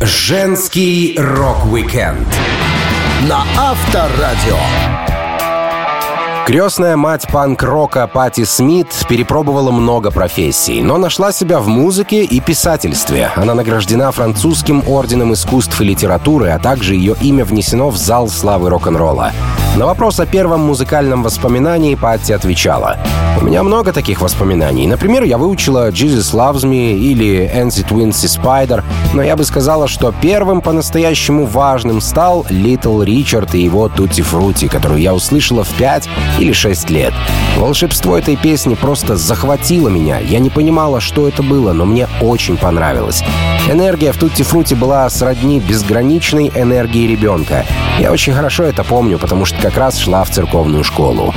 Женский 0.02 1.16
рок-викенд 1.18 2.28
на 3.30 3.46
Авторадио. 3.58 4.97
Крестная 6.48 6.96
мать 6.96 7.28
панк-рока 7.30 8.08
Патти 8.08 8.46
Смит 8.46 8.88
перепробовала 9.10 9.70
много 9.70 10.12
профессий, 10.12 10.82
но 10.82 10.98
нашла 10.98 11.34
себя 11.34 11.60
в 11.60 11.68
музыке 11.68 12.24
и 12.24 12.40
писательстве. 12.40 13.32
Она 13.36 13.54
награждена 13.54 14.14
французским 14.14 14.82
орденом 14.88 15.34
искусств 15.34 15.82
и 15.82 15.84
литературы, 15.84 16.52
а 16.52 16.60
также 16.60 16.96
ее 16.96 17.18
имя 17.20 17.44
внесено 17.44 17.90
в 17.90 17.98
зал 17.98 18.30
славы 18.30 18.70
рок-н-ролла. 18.70 19.34
На 19.78 19.86
вопрос 19.86 20.20
о 20.20 20.26
первом 20.26 20.62
музыкальном 20.62 21.22
воспоминании 21.22 21.94
Патти 21.94 22.34
отвечала. 22.34 22.98
«У 23.40 23.46
меня 23.46 23.62
много 23.62 23.94
таких 23.94 24.22
воспоминаний. 24.22 24.88
Например, 24.88 25.22
я 25.22 25.38
выучила 25.38 25.92
«Jesus 25.92 26.34
Loves 26.34 26.64
Me» 26.64 26.98
или 26.98 27.48
«NC 27.54 27.88
Twins 27.88 28.26
и 28.26 28.28
Spider», 28.28 28.84
но 29.14 29.22
я 29.22 29.36
бы 29.36 29.44
сказала, 29.44 29.88
что 29.88 30.12
первым 30.20 30.62
по-настоящему 30.62 31.46
важным 31.46 32.02
стал 32.02 32.44
«Little 32.50 33.06
Richard» 33.06 33.56
и 33.56 33.62
его 33.62 33.88
«Tutti 33.88 34.26
Frutti», 34.26 34.68
которую 34.68 35.00
я 35.00 35.14
услышала 35.14 35.64
в 35.64 35.70
5 35.76 36.10
или 36.40 36.54
6 36.54 36.90
лет. 36.90 37.14
Волшебство 37.58 38.18
этой 38.18 38.36
песни 38.36 38.74
просто 38.74 39.16
захватило 39.16 39.90
меня. 39.90 40.18
Я 40.18 40.40
не 40.40 40.50
понимала, 40.50 41.00
что 41.00 41.28
это 41.28 41.44
было, 41.44 41.74
но 41.74 41.86
мне 41.86 42.08
очень 42.20 42.58
понравилось. 42.58 43.24
Энергия 43.70 44.12
в 44.12 44.18
Тутти 44.18 44.42
Фрути 44.42 44.74
была 44.74 45.08
сродни 45.10 45.60
безграничной 45.60 46.52
энергии 46.56 47.06
ребенка. 47.06 47.64
Я 48.00 48.12
очень 48.12 48.34
хорошо 48.34 48.64
это 48.64 48.84
помню, 48.84 49.20
потому 49.20 49.46
что 49.46 49.67
как 49.70 49.78
раз 49.78 49.98
шла 49.98 50.24
в 50.24 50.30
церковную 50.30 50.86
школу. 50.86 51.34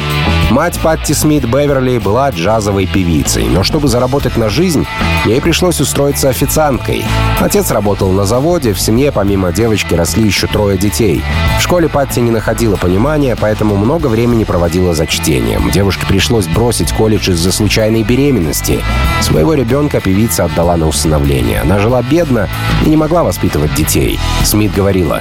Мать 0.51 0.79
Патти 0.79 1.15
Смит 1.15 1.47
Беверли 1.47 1.99
была 1.99 2.31
джазовой 2.31 2.87
певицей, 2.87 3.49
но 3.49 3.65
чтобы 3.65 3.89
заработать 3.89 4.37
на 4.37 4.49
жизнь, 4.49 4.87
ей 5.25 5.41
пришлось 5.41 5.81
устроиться 5.81 6.29
официанткой. 6.29 7.05
Отец 7.41 7.73
работал 7.73 8.13
на 8.13 8.27
заводе, 8.27 8.73
в 8.73 8.81
семье 8.81 9.11
помимо 9.11 9.53
девочки 9.53 9.95
росли 9.95 10.25
еще 10.25 10.47
трое 10.47 10.79
детей. 10.79 11.25
В 11.59 11.63
школе 11.63 11.89
Патти 11.89 12.21
не 12.21 12.31
находила 12.31 12.77
понимания, 12.77 13.35
поэтому 13.35 13.77
много 13.77 14.07
времени 14.07 14.45
проводила 14.45 14.95
за 14.95 15.09
чтением. 15.09 15.69
Девушке 15.71 16.07
пришлось 16.07 16.47
бросить 16.47 16.93
колледж 16.93 17.31
из-за 17.31 17.51
случайной 17.51 18.05
беременности. 18.05 18.81
Своего 19.23 19.55
ребенка 19.55 20.01
певица 20.01 20.45
отдала 20.45 20.77
на 20.77 20.87
усыновление. 20.87 21.63
Она 21.63 21.81
жила 21.81 22.01
бедно 22.03 22.49
и 22.87 22.91
не 22.91 22.97
могла 22.97 23.25
воспитывать 23.25 23.75
детей. 23.75 24.21
Смит 24.45 24.73
говорила, 24.73 25.21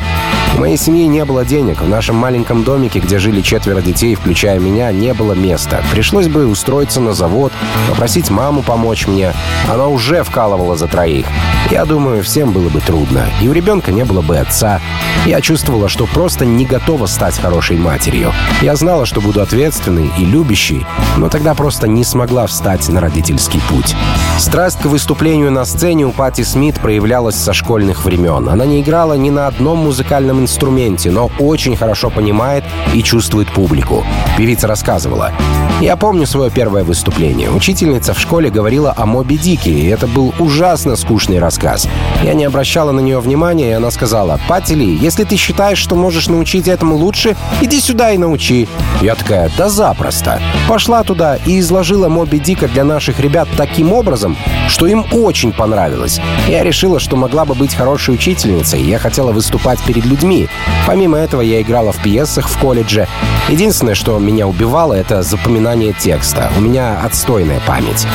«У 0.60 0.62
моей 0.62 0.76
семьи 0.76 1.06
не 1.06 1.24
было 1.24 1.46
денег. 1.46 1.80
В 1.80 1.88
нашем 1.88 2.18
маленьком 2.18 2.66
домике, 2.66 3.00
где 3.00 3.18
жили 3.18 3.40
четверо 3.40 3.80
детей, 3.80 4.16
включая 4.16 4.60
меня, 4.60 4.92
не 4.92 5.14
было 5.14 5.32
места. 5.32 5.82
Пришлось 5.90 6.28
бы 6.28 6.48
устроиться 6.48 7.00
на 7.00 7.14
завод, 7.14 7.54
попросить 7.88 8.30
маму 8.30 8.62
помочь 8.62 9.08
мне. 9.08 9.32
Она 9.72 9.88
уже 9.88 10.22
вкалывала 10.22 10.76
за 10.76 10.88
троих. 10.88 11.28
Я 11.72 11.86
думаю, 11.86 12.24
всем 12.24 12.52
было 12.52 12.68
бы 12.68 12.82
трудно. 12.82 13.28
И 13.42 13.48
у 13.48 13.54
ребенка 13.54 13.94
не 13.94 14.04
было 14.04 14.22
бы 14.22 14.38
отца. 14.38 14.82
Я 15.26 15.40
чувствовала, 15.40 15.88
что 15.88 16.08
просто 16.08 16.46
не 16.46 16.66
готова 16.66 17.06
стать 17.06 17.38
хорошей 17.38 17.78
матерью. 17.78 18.34
Я 18.62 18.76
знала, 18.76 19.06
что 19.06 19.22
буду 19.22 19.42
ответственной 19.42 20.10
и 20.18 20.26
любящей, 20.26 20.86
но 21.16 21.30
тогда 21.30 21.54
просто 21.54 21.88
не 21.88 22.04
смогла 22.04 22.48
встать 22.48 22.90
на 22.90 23.00
родительский 23.00 23.62
путь. 23.70 23.96
Страсть 24.40 24.80
к 24.80 24.86
выступлению 24.86 25.52
на 25.52 25.64
сцене 25.64 26.06
у 26.06 26.12
Пати 26.12 26.42
Смит 26.42 26.80
проявлялась 26.80 27.36
со 27.36 27.54
школьных 27.54 28.04
времен. 28.04 28.50
Она 28.50 28.66
не 28.66 28.82
играла 28.82 29.14
ни 29.14 29.30
на 29.30 29.48
одном 29.48 29.78
музыкальном 29.80 30.49
инструменте, 30.50 31.12
но 31.12 31.30
очень 31.40 31.78
хорошо 31.78 32.10
понимает 32.10 32.64
и 32.94 33.04
чувствует 33.04 33.52
публику. 33.54 34.04
Певица 34.36 34.68
рассказывала. 34.68 35.32
«Я 35.80 35.96
помню 35.96 36.26
свое 36.26 36.50
первое 36.50 36.84
выступление. 36.84 37.52
Учительница 37.52 38.14
в 38.14 38.20
школе 38.20 38.50
говорила 38.50 38.94
о 38.98 39.06
Моби 39.06 39.38
Дике, 39.38 39.72
и 39.72 39.88
это 39.88 40.08
был 40.08 40.34
ужасно 40.40 40.96
скучный 40.96 41.40
рассказ. 41.40 41.88
Я 42.24 42.34
не 42.34 42.46
обращала 42.46 42.92
на 42.92 43.00
нее 43.00 43.20
внимания, 43.20 43.70
и 43.70 43.74
она 43.74 43.92
сказала, 43.92 44.40
«Пати 44.50 44.74
Ли, 44.74 44.96
если 44.96 45.24
ты 45.24 45.38
считаешь, 45.38 45.78
что 45.78 45.96
можешь 45.96 46.28
научить 46.28 46.68
этому 46.68 46.96
лучше, 46.96 47.38
иди 47.62 47.80
сюда 47.80 48.12
и 48.12 48.18
научи». 48.18 48.68
Я 49.02 49.16
такая, 49.16 49.52
«Да 49.58 49.70
запросто». 49.70 50.42
Пошла 50.68 51.04
туда 51.04 51.38
и 51.46 51.60
изложила 51.60 52.10
Моби 52.10 52.40
Дика 52.40 52.68
для 52.68 52.84
наших 52.84 53.20
ребят 53.20 53.48
таким 53.56 53.94
образом, 53.94 54.36
что 54.68 54.88
им 54.88 55.06
очень 55.14 55.54
понравилось. 55.54 56.20
Я 56.48 56.64
решила, 56.64 57.00
что 57.00 57.16
могла 57.16 57.46
бы 57.46 57.54
быть 57.54 57.74
хорошей 57.74 58.16
учительницей, 58.16 58.82
я 58.82 58.98
хотела 58.98 59.32
выступать 59.32 59.80
перед 59.84 60.06
людьми. 60.06 60.39
Помимо 60.86 61.18
этого, 61.18 61.42
я 61.42 61.62
играла 61.62 61.92
в 61.92 62.02
пьесах 62.02 62.48
в 62.48 62.58
колледже. 62.60 63.08
Единственное, 63.50 63.96
что 63.96 64.20
меня 64.20 64.48
убивало, 64.48 64.94
это 64.94 65.24
запоминание 65.24 65.94
текста. 65.94 66.52
У 66.58 66.62
меня 66.62 67.00
отстойная 67.04 67.60
память. 67.66 68.06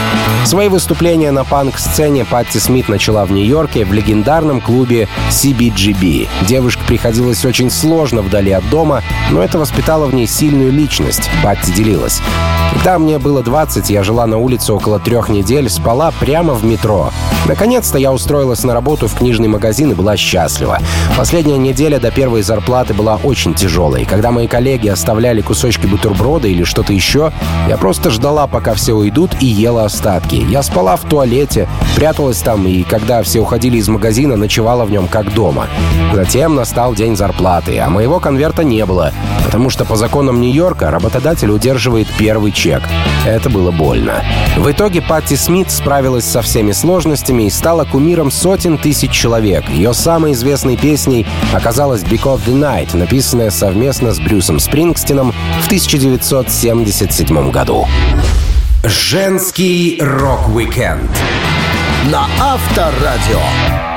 Свои 0.45 0.69
выступления 0.69 1.33
на 1.33 1.45
панк-сцене 1.45 2.25
Патти 2.25 2.59
Смит 2.59 2.88
начала 2.88 3.25
в 3.25 3.33
Нью-Йорке 3.33 3.85
в 3.85 3.93
легендарном 3.93 4.61
клубе 4.61 5.09
CBGB. 5.31 6.28
Девушке 6.47 6.83
приходилось 6.87 7.45
очень 7.45 7.71
сложно 7.71 8.23
вдали 8.23 8.52
от 8.52 8.69
дома, 8.71 9.02
но 9.31 9.43
это 9.43 9.59
воспитало 9.59 10.07
в 10.07 10.14
ней 10.14 10.26
сильную 10.26 10.71
личность. 10.71 11.31
Патти 11.43 11.73
делилась. 11.73 12.21
Когда 12.73 12.99
мне 12.99 13.19
было 13.19 13.43
20, 13.43 13.88
я 13.90 14.02
жила 14.02 14.26
на 14.26 14.37
улице 14.37 14.73
около 14.73 14.99
трех 14.99 15.28
недель, 15.28 15.71
спала 15.71 16.12
прямо 16.21 16.54
в 16.54 16.64
метро. 16.64 17.11
Наконец-то 17.47 17.99
я 17.99 18.12
устроилась 18.12 18.64
на 18.64 18.75
работу 18.75 19.09
в 19.09 19.14
книжный 19.14 19.49
магазин 19.49 19.93
и 19.93 19.95
была 19.95 20.16
счастлива. 20.16 20.78
Последняя 21.16 21.57
неделя 21.57 21.99
до 22.04 22.11
первой 22.11 22.42
зарплаты 22.42 22.92
была 22.92 23.16
очень 23.16 23.54
тяжелой. 23.54 24.04
Когда 24.04 24.30
мои 24.30 24.46
коллеги 24.46 24.88
оставляли 24.88 25.40
кусочки 25.40 25.87
бутерброда 25.87 26.46
или 26.46 26.62
что-то 26.62 26.92
еще, 26.92 27.32
я 27.66 27.78
просто 27.78 28.11
ждала, 28.11 28.46
пока 28.46 28.75
все 28.75 28.92
уйдут, 28.92 29.30
и 29.40 29.46
ела 29.46 29.87
остатки. 29.87 30.34
Я 30.34 30.62
спала 30.62 30.96
в 30.96 31.04
туалете, 31.04 31.66
пряталась 31.96 32.42
там, 32.42 32.66
и 32.66 32.82
когда 32.82 33.23
все 33.23 33.40
уходили 33.40 33.78
из 33.78 33.88
магазина, 33.88 34.37
ночевала 34.37 34.84
в 34.84 34.90
нем 34.90 35.08
как 35.08 35.32
дома. 35.32 35.66
Затем 36.12 36.56
настал 36.56 36.94
день 36.94 37.16
зарплаты, 37.16 37.78
а 37.78 37.88
моего 37.88 38.20
конверта 38.20 38.64
не 38.64 38.84
было, 38.84 39.14
потому 39.46 39.70
что 39.70 39.87
по 39.87 39.96
законам 39.96 40.42
Нью-Йорка 40.42 40.90
работодатель 40.90 41.50
удерживает 41.50 42.08
первый 42.18 42.52
чек. 42.52 42.82
Это 43.25 43.49
было 43.49 43.70
больно. 43.70 44.23
В 44.58 44.70
итоге 44.70 45.00
Патти 45.00 45.37
Смит 45.37 45.70
справилась 45.70 46.26
со 46.26 46.42
всеми 46.42 46.73
сложностями 46.73 47.44
и 47.44 47.50
стала 47.50 47.87
кумиром 47.87 48.30
сотен 48.30 48.76
тысяч 48.76 49.11
человек. 49.11 49.64
Ее 49.70 49.94
самой 49.94 50.32
известной 50.32 50.76
песней 50.76 51.26
оказалась 51.54 51.93
«Because 52.02 52.40
the 52.46 52.54
Night», 52.54 52.96
написанная 52.96 53.50
совместно 53.50 54.12
с 54.12 54.18
Брюсом 54.18 54.58
Спрингстином 54.58 55.32
в 55.62 55.66
1977 55.66 57.50
году. 57.50 57.86
Женский 58.84 59.98
рок-викенд 60.00 61.10
на 62.10 62.26
Авторадио. 62.40 63.93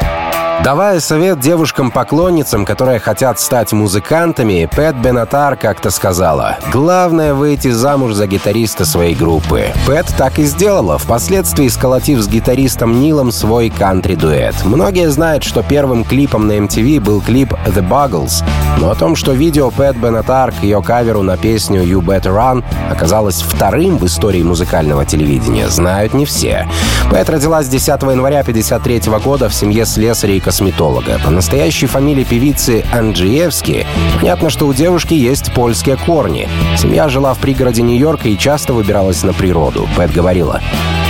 Давая 0.64 1.00
совет 1.00 1.40
девушкам-поклонницам, 1.40 2.66
которые 2.66 3.00
хотят 3.00 3.40
стать 3.40 3.74
музыкантами, 3.74 4.68
Пэт 4.76 4.96
Бенатар 4.96 5.56
как-то 5.56 5.92
сказала, 5.92 6.58
«Главное 6.74 7.36
выйти 7.36 7.70
замуж 7.70 8.14
за 8.14 8.26
гитариста 8.26 8.84
своей 8.84 9.14
группы». 9.14 9.66
Пэт 9.86 10.08
так 10.18 10.40
и 10.40 10.44
сделала, 10.46 10.98
впоследствии 10.98 11.68
сколотив 11.68 12.20
с 12.22 12.28
гитаристом 12.28 13.00
Нилом 13.00 13.32
свой 13.32 13.70
кантри-дуэт. 13.70 14.56
Многие 14.66 15.10
знают, 15.12 15.44
что 15.44 15.62
первым 15.62 16.04
клипом 16.04 16.48
на 16.48 16.54
MTV 16.54 17.00
был 17.02 17.22
клип 17.22 17.54
«The 17.68 17.88
Buggles», 17.88 18.44
но 18.80 18.90
о 18.90 18.96
том, 18.96 19.16
что 19.16 19.34
видео 19.34 19.70
Пэт 19.70 19.96
Бенатар 19.96 20.52
к 20.52 20.64
ее 20.64 20.82
каверу 20.82 21.22
на 21.22 21.38
песню 21.38 21.84
«You 21.84 22.02
Better 22.02 22.36
Run» 22.36 22.64
оказалось 22.92 23.42
вторым 23.42 23.98
в 23.98 24.06
истории 24.08 24.42
музыкального 24.42 25.06
телевидения, 25.06 25.70
знают 25.70 26.16
не 26.16 26.26
все. 26.26 26.68
Пэт 27.12 27.30
родилась 27.30 27.68
10 27.68 27.88
января 27.88 28.40
1953 28.40 29.20
года 29.20 29.50
в 29.50 29.54
семье 29.54 29.86
слесарей 29.86 30.42
косметолога. 30.48 31.20
По 31.25 31.30
настоящей 31.30 31.88
фамилии 31.88 32.24
певицы 32.24 32.86
Анджиевски 32.94 33.86
понятно, 34.16 34.50
что 34.50 34.66
у 34.66 34.74
девушки 34.74 35.13
есть 35.13 35.51
польские 35.54 35.98
корни. 35.98 36.48
Семья 36.77 37.10
жила 37.10 37.34
в 37.34 37.39
пригороде 37.39 37.82
Нью-Йорка 37.82 38.30
и 38.30 38.38
часто 38.38 38.72
выбиралась 38.72 39.24
на 39.24 39.34
природу. 39.34 39.89
Пэт 39.98 40.13
говорила, 40.13 40.62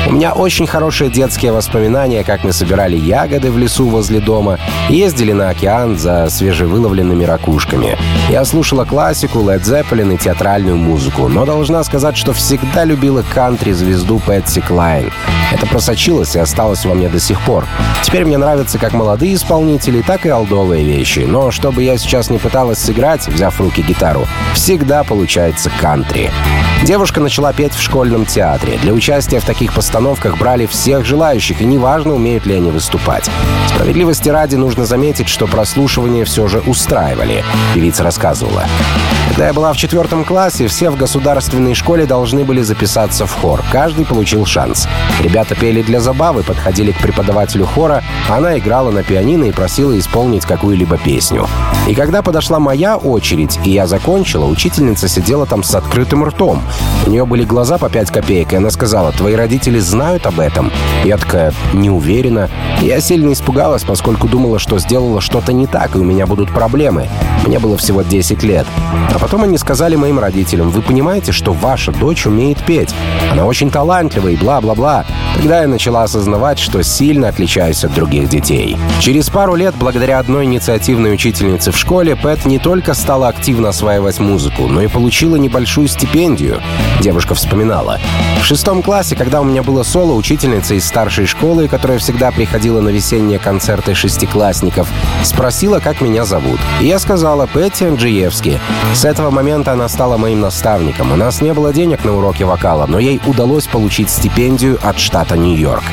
у 0.08 0.12
меня 0.12 0.32
очень 0.32 0.68
хорошие 0.68 1.10
детские 1.10 1.52
воспоминания, 1.52 2.24
как 2.24 2.46
мы 2.46 2.54
собирали 2.54 2.96
ягоды 2.96 3.52
в 3.52 3.58
лесу 3.58 3.88
возле 3.88 4.22
дома 4.22 4.58
ездили 4.90 5.34
на 5.34 5.50
океан 5.50 5.98
за 5.98 6.30
свежевыловленными 6.30 7.26
ракушками. 7.26 7.98
Я 8.30 8.46
слушала 8.46 8.86
классику, 8.86 9.40
Led 9.40 9.64
Zeppelin 9.64 10.16
и 10.16 10.18
театральную 10.18 10.78
музыку, 10.78 11.28
но 11.28 11.46
должна 11.46 11.84
сказать, 11.84 12.16
что 12.16 12.32
всегда 12.32 12.86
любила 12.86 13.22
кантри-звезду 13.34 14.20
Пэтси 14.26 14.62
Клайн. 14.62 15.12
Это 15.52 15.66
просочилось 15.66 16.36
и 16.36 16.40
осталось 16.40 16.86
во 16.86 16.94
мне 16.94 17.10
до 17.10 17.20
сих 17.20 17.42
пор. 17.42 17.66
Теперь 18.02 18.26
мне 18.26 18.38
нравятся 18.38 18.78
как 18.78 18.94
молодые 18.94 19.36
исполнители, 19.36 20.02
так 20.02 20.26
и 20.26 20.30
олдовые 20.30 20.86
вещи. 20.86 21.26
Но 21.28 21.52
чтобы 21.52 21.84
я 21.84 21.98
сейчас 21.98 22.30
не 22.30 22.38
пыталась 22.38 22.80
сыграть, 22.80 23.28
взяв 23.28 23.56
в 23.56 23.62
руки 23.62 23.82
гитару, 23.82 24.26
всегда 24.54 25.04
получается 25.04 25.70
кантри. 25.82 26.32
Девушка 26.84 27.20
начала 27.20 27.54
петь 27.54 27.74
в 27.74 27.82
школьном 27.82 28.26
театре. 28.26 28.78
Для 28.82 28.94
участия 28.94 29.40
в 29.40 29.46
таких 29.46 29.74
постановках 29.74 29.97
брали 30.38 30.66
всех 30.66 31.06
желающих, 31.06 31.62
и 31.62 31.66
неважно, 31.66 32.16
умеют 32.16 32.46
ли 32.46 32.56
они 32.56 32.72
выступать. 32.72 33.30
Справедливости 33.70 34.30
ради 34.30 34.56
нужно 34.56 34.86
заметить, 34.86 35.30
что 35.30 35.48
прослушивание 35.48 36.26
все 36.26 36.48
же 36.48 36.60
устраивали, 36.60 37.44
певица 37.74 38.04
рассказывала. 38.04 38.66
Когда 39.30 39.48
я 39.48 39.54
была 39.54 39.72
в 39.72 39.78
четвертом 39.78 40.24
классе, 40.24 40.68
все 40.68 40.90
в 40.90 40.98
государственной 40.98 41.76
школе 41.76 42.06
должны 42.06 42.44
были 42.44 42.62
записаться 42.62 43.28
в 43.28 43.34
хор. 43.34 43.64
Каждый 43.72 44.06
получил 44.06 44.46
шанс. 44.46 44.88
Ребята 45.22 45.54
пели 45.54 45.84
для 45.84 46.00
забавы, 46.00 46.44
подходили 46.44 46.92
к 46.92 47.00
преподавателю 47.00 47.66
хора, 47.66 48.04
она 48.30 48.58
играла 48.58 48.90
на 48.90 49.04
пианино 49.04 49.44
и 49.44 49.52
просила 49.52 49.98
исполнить 50.00 50.46
какую-либо 50.46 50.98
песню. 50.98 51.48
И 51.88 51.94
когда 51.94 52.22
подошла 52.22 52.60
моя 52.60 52.98
очередь, 52.98 53.60
и 53.64 53.70
я 53.70 53.86
закончила, 53.86 54.46
учительница 54.46 55.08
сидела 55.08 55.46
там 55.46 55.62
с 55.62 55.76
открытым 55.76 56.24
ртом. 56.24 56.64
У 57.06 57.10
нее 57.12 57.26
были 57.26 57.44
глаза 57.44 57.78
по 57.78 57.90
5 57.90 58.10
копеек, 58.10 58.54
и 58.54 58.56
она 58.56 58.72
сказала, 58.72 59.12
«Твои 59.12 59.36
родители 59.36 59.80
знают 59.88 60.26
об 60.26 60.40
этом?» 60.40 60.72
Я 61.04 61.18
такая, 61.18 61.54
не 61.74 61.90
уверена. 61.90 62.50
Я 62.82 63.00
сильно 63.00 63.32
испугалась, 63.34 63.84
поскольку 63.84 64.28
думала, 64.28 64.60
что 64.60 64.78
сделала 64.80 65.22
что-то 65.22 65.54
не 65.54 65.68
так, 65.68 65.96
и 65.96 66.00
у 66.00 66.04
меня 66.04 66.28
будут 66.28 66.52
проблемы. 66.52 67.08
Мне 67.48 67.60
было 67.60 67.78
всего 67.78 68.02
10 68.02 68.44
лет. 68.44 68.68
А 69.16 69.20
потом 69.20 69.44
они 69.44 69.58
сказали 69.58 69.96
моим 69.96 70.20
родителям, 70.20 70.70
«Вы 70.70 70.82
понимаете, 70.82 71.32
что 71.32 71.54
ваша 71.54 71.94
дочь 71.94 72.26
умеет 72.26 72.62
петь? 72.66 72.94
Она 73.32 73.46
очень 73.46 73.72
талантлива 73.72 74.28
и 74.28 74.36
бла-бла-бла». 74.36 75.06
Тогда 75.38 75.62
я 75.62 75.68
начала 75.68 76.04
осознавать, 76.04 76.60
что 76.60 76.84
сильно 76.84 77.30
отличаюсь 77.30 77.86
от 77.86 77.94
других 77.94 78.28
детей. 78.28 78.76
Через 79.00 79.30
пару 79.30 79.56
лет, 79.56 79.76
благодаря 79.80 80.20
одной 80.20 80.46
инициативной 80.46 81.14
учительнице 81.14 81.72
в 81.72 81.78
школе, 81.78 82.16
Пэт 82.16 82.46
не 82.46 82.60
только 82.60 82.94
стала 82.94 83.28
активно 83.30 83.70
осваивать 83.70 84.20
музыку, 84.20 84.68
но 84.68 84.82
и 84.82 84.88
получила 84.88 85.36
небольшую 85.36 85.88
стипендию. 85.88 86.60
Девушка 87.02 87.36
вспоминала. 87.36 88.00
В 88.42 88.46
шестом 88.46 88.82
классе, 88.82 89.16
когда 89.16 89.40
у 89.40 89.44
меня 89.44 89.62
было 89.62 89.84
соло, 89.84 90.14
учительница 90.14 90.74
из 90.74 90.86
старшей 90.86 91.28
школы, 91.28 91.68
которая 91.68 92.00
всегда 92.00 92.32
приходила 92.32 92.82
на 92.82 92.90
весенние 92.90 93.40
концерты 93.40 93.94
шестиклассников, 93.94 94.90
спросила, 95.24 95.80
как 95.80 96.02
меня 96.02 96.26
зовут. 96.26 96.60
И 96.82 96.88
я 96.88 96.98
сказала 97.38 97.48
Петти 97.48 97.86
Анджиевски. 97.86 98.60
С 98.94 99.06
этого 99.06 99.30
момента 99.30 99.74
она 99.74 99.88
стала 99.90 100.18
моим 100.18 100.42
наставником. 100.42 101.12
У 101.12 101.16
нас 101.16 101.42
не 101.42 101.54
было 101.54 101.72
денег 101.72 102.04
на 102.04 102.16
уроки 102.16 102.44
вокала, 102.44 102.88
но 102.88 103.00
ей 103.00 103.22
удалось 103.28 103.68
получить 103.68 104.10
стипендию 104.10 104.80
от 104.82 104.98
штата 104.98 105.38
Нью-Йорк. 105.38 105.84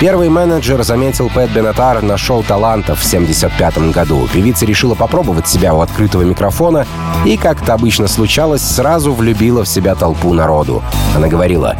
Первый 0.00 0.28
менеджер 0.28 0.82
заметил 0.82 1.30
Пэт 1.30 1.50
Бенатар 1.50 2.02
на 2.02 2.18
шоу 2.18 2.42
талантов 2.42 2.98
в 2.98 3.06
1975 3.06 3.92
году. 3.92 4.28
Певица 4.32 4.66
решила 4.66 4.94
попробовать 4.94 5.48
себя 5.48 5.72
у 5.72 5.80
открытого 5.80 6.22
микрофона 6.22 6.86
и, 7.24 7.36
как 7.36 7.62
это 7.62 7.74
обычно 7.74 8.08
случалось, 8.08 8.62
сразу 8.62 9.14
влюбила 9.14 9.64
в 9.64 9.68
себя 9.68 9.94
толпу 9.94 10.34
народу. 10.34 10.82
Она 11.16 11.28
говорила, 11.28 11.76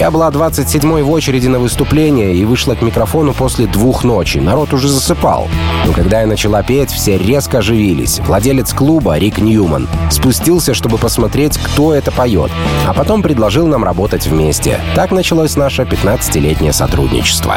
«Я 0.00 0.10
была 0.10 0.30
27-й 0.30 1.02
в 1.02 1.10
очереди 1.10 1.46
на 1.46 1.58
выступление 1.58 2.34
и 2.34 2.46
вышла 2.46 2.74
к 2.74 2.80
микрофону 2.80 3.34
после 3.34 3.66
двух 3.66 4.02
ночи. 4.02 4.38
Народ 4.38 4.72
уже 4.72 4.88
засыпал. 4.88 5.46
Но 5.86 5.92
когда 5.92 6.22
я 6.22 6.26
начала 6.26 6.62
петь, 6.62 6.90
все 6.90 7.18
резко 7.18 7.58
оживились. 7.58 8.18
Владелец 8.20 8.72
клуба, 8.72 9.18
Рик 9.18 9.36
Ньюман, 9.36 9.88
спустился, 10.10 10.72
чтобы 10.72 10.96
посмотреть, 10.96 11.58
кто 11.58 11.92
это 11.92 12.10
поет, 12.12 12.50
а 12.86 12.94
потом 12.94 13.22
предложил 13.22 13.66
нам 13.66 13.84
работать 13.84 14.26
вместе. 14.26 14.80
Так 14.94 15.10
началось 15.10 15.56
наше 15.56 15.82
15-летнее 15.82 16.72
сотрудничество. 16.72 17.56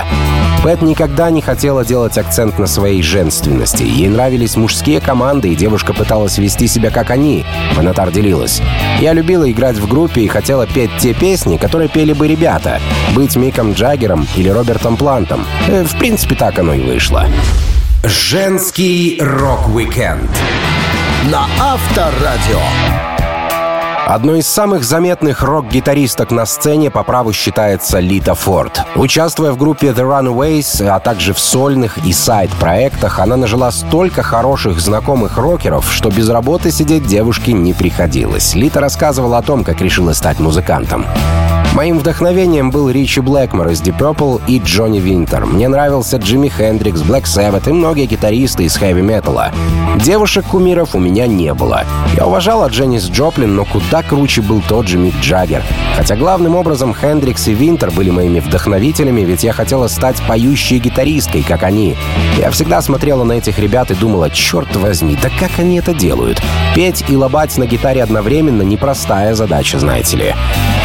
Пэт 0.63 0.81
никогда 0.81 1.29
не 1.29 1.41
хотела 1.41 1.85
делать 1.85 2.17
акцент 2.17 2.59
на 2.59 2.67
своей 2.67 3.01
женственности. 3.01 3.83
Ей 3.83 4.07
нравились 4.07 4.57
мужские 4.57 4.99
команды, 4.99 5.49
и 5.49 5.55
девушка 5.55 5.93
пыталась 5.93 6.37
вести 6.37 6.67
себя 6.67 6.89
как 6.89 7.09
они. 7.09 7.45
Банатар 7.75 8.11
делилась. 8.11 8.61
«Я 8.99 9.13
любила 9.13 9.49
играть 9.49 9.77
в 9.77 9.87
группе 9.87 10.21
и 10.21 10.27
хотела 10.27 10.65
петь 10.65 10.91
те 10.99 11.13
песни, 11.13 11.57
которые 11.57 11.89
пели 11.89 12.13
бы 12.13 12.27
ребята. 12.33 12.79
Быть 13.13 13.35
Миком 13.35 13.73
Джаггером 13.73 14.27
или 14.35 14.49
Робертом 14.49 14.97
Плантом. 14.97 15.45
Э, 15.67 15.83
в 15.83 15.97
принципе, 15.99 16.35
так 16.35 16.57
оно 16.57 16.73
и 16.73 16.81
вышло». 16.81 17.25
Женский 18.03 19.17
рок-викенд 19.21 20.31
на 21.31 21.45
Авторадио. 21.59 22.59
Одной 24.05 24.39
из 24.39 24.47
самых 24.47 24.83
заметных 24.83 25.43
рок-гитаристок 25.43 26.31
на 26.31 26.45
сцене 26.45 26.91
по 26.91 27.03
праву 27.03 27.31
считается 27.31 27.99
Лита 27.99 28.35
Форд. 28.35 28.81
Участвуя 28.95 29.53
в 29.53 29.57
группе 29.57 29.87
The 29.87 30.03
Runaways, 30.03 30.85
а 30.85 30.99
также 30.99 31.33
в 31.33 31.39
сольных 31.39 31.97
и 32.05 32.11
сайд-проектах, 32.11 33.19
она 33.19 33.37
нажила 33.37 33.71
столько 33.71 34.21
хороших 34.21 34.81
знакомых 34.81 35.37
рокеров, 35.37 35.89
что 35.93 36.09
без 36.09 36.27
работы 36.29 36.69
сидеть 36.71 37.07
девушке 37.07 37.53
не 37.53 37.73
приходилось. 37.73 38.55
Лита 38.55 38.81
рассказывала 38.81 39.37
о 39.37 39.41
том, 39.41 39.63
как 39.63 39.79
решила 39.79 40.11
стать 40.11 40.39
музыкантом. 40.39 41.05
Моим 41.73 41.97
вдохновением 41.97 42.69
был 42.69 42.87
Ричи 42.91 43.19
Блэкмор 43.19 43.69
из 43.69 43.81
Deep 43.81 43.97
Purple 43.97 44.41
и 44.47 44.59
Джонни 44.59 44.99
Винтер. 44.99 45.47
Мне 45.47 45.67
нравился 45.67 46.17
Джимми 46.17 46.47
Хендрикс, 46.47 47.01
Black 47.01 47.23
Sabbath 47.23 47.67
и 47.67 47.73
многие 47.73 48.05
гитаристы 48.05 48.65
из 48.65 48.77
хэви-металла. 48.77 49.51
Девушек-кумиров 49.95 50.93
у 50.93 50.99
меня 50.99 51.25
не 51.25 51.51
было. 51.55 51.83
Я 52.15 52.27
уважала 52.27 52.67
Дженнис 52.67 53.09
Джоплин, 53.09 53.55
но 53.55 53.65
куда 53.65 54.03
круче 54.03 54.43
был 54.43 54.61
тот 54.61 54.87
же 54.87 54.99
Мик 54.99 55.15
Джаггер. 55.19 55.63
Хотя 55.97 56.15
главным 56.15 56.55
образом 56.55 56.93
Хендрикс 56.93 57.47
и 57.47 57.55
Винтер 57.55 57.89
были 57.89 58.11
моими 58.11 58.39
вдохновителями, 58.39 59.21
ведь 59.21 59.43
я 59.43 59.51
хотела 59.51 59.87
стать 59.87 60.21
поющей 60.27 60.77
гитаристкой, 60.77 61.41
как 61.41 61.63
они. 61.63 61.97
Я 62.37 62.51
всегда 62.51 62.83
смотрела 62.83 63.23
на 63.23 63.33
этих 63.33 63.57
ребят 63.57 63.89
и 63.89 63.95
думала, 63.95 64.29
черт 64.29 64.75
возьми, 64.75 65.17
да 65.19 65.29
как 65.39 65.57
они 65.57 65.79
это 65.79 65.95
делают? 65.95 66.39
Петь 66.75 67.03
и 67.07 67.15
лобать 67.15 67.57
на 67.57 67.65
гитаре 67.65 68.03
одновременно— 68.03 68.61
непростая 68.63 69.33
задача, 69.33 69.79
знаете 69.79 70.17
ли. 70.17 70.35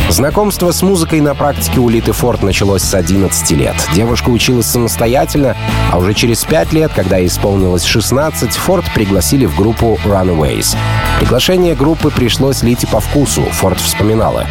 Знакомство 0.09 0.71
с 0.73 0.81
музыкой 0.81 1.21
на 1.21 1.35
практике 1.35 1.81
у 1.81 1.89
Литы 1.91 2.13
Форд 2.13 2.43
началось 2.43 2.83
с 2.83 2.95
11 2.95 3.51
лет. 3.51 3.77
Девушка 3.95 4.31
училась 4.31 4.65
самостоятельно, 4.65 5.55
а 5.93 5.99
уже 5.99 6.15
через 6.15 6.45
5 6.45 6.73
лет, 6.73 6.93
когда 6.95 7.19
ей 7.19 7.27
исполнилось 7.27 7.85
16, 7.85 8.57
Форд 8.57 8.87
пригласили 8.95 9.45
в 9.45 9.55
группу 9.55 9.99
Runaways. 10.07 10.77
Приглашение 11.21 11.75
группы 11.75 12.11
пришлось 12.11 12.63
Лите 12.63 12.87
по 12.87 13.01
вкусу, 13.01 13.43
Форд 13.43 13.79
вспоминала. 13.81 14.47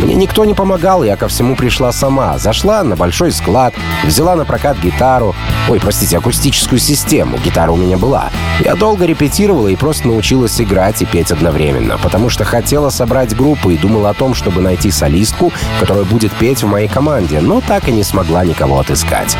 Мне 0.00 0.14
никто 0.14 0.44
не 0.44 0.54
помогал, 0.54 1.02
я 1.04 1.16
ко 1.16 1.28
всему 1.28 1.56
пришла 1.56 1.92
сама. 1.92 2.38
Зашла 2.38 2.82
на 2.82 2.96
большой 2.96 3.32
склад, 3.32 3.74
взяла 4.04 4.36
на 4.36 4.44
прокат 4.44 4.78
гитару. 4.78 5.34
Ой, 5.68 5.80
простите, 5.80 6.18
акустическую 6.18 6.78
систему. 6.78 7.38
Гитара 7.38 7.72
у 7.72 7.76
меня 7.76 7.96
была. 7.96 8.30
Я 8.64 8.74
долго 8.74 9.06
репетировала 9.06 9.68
и 9.68 9.76
просто 9.76 10.06
научилась 10.08 10.60
играть 10.60 11.02
и 11.02 11.06
петь 11.06 11.30
одновременно, 11.30 11.98
потому 11.98 12.28
что 12.28 12.44
хотела 12.44 12.90
собрать 12.90 13.34
группу 13.34 13.70
и 13.70 13.78
думала 13.78 14.10
о 14.10 14.14
том, 14.14 14.34
чтобы 14.34 14.60
найти 14.60 14.90
солистку, 14.90 15.52
которая 15.80 16.04
будет 16.04 16.32
петь 16.32 16.62
в 16.62 16.66
моей 16.66 16.88
команде, 16.88 17.40
но 17.40 17.60
так 17.60 17.88
и 17.88 17.92
не 17.92 18.02
смогла 18.02 18.44
никого 18.44 18.80
отыскать. 18.80 19.36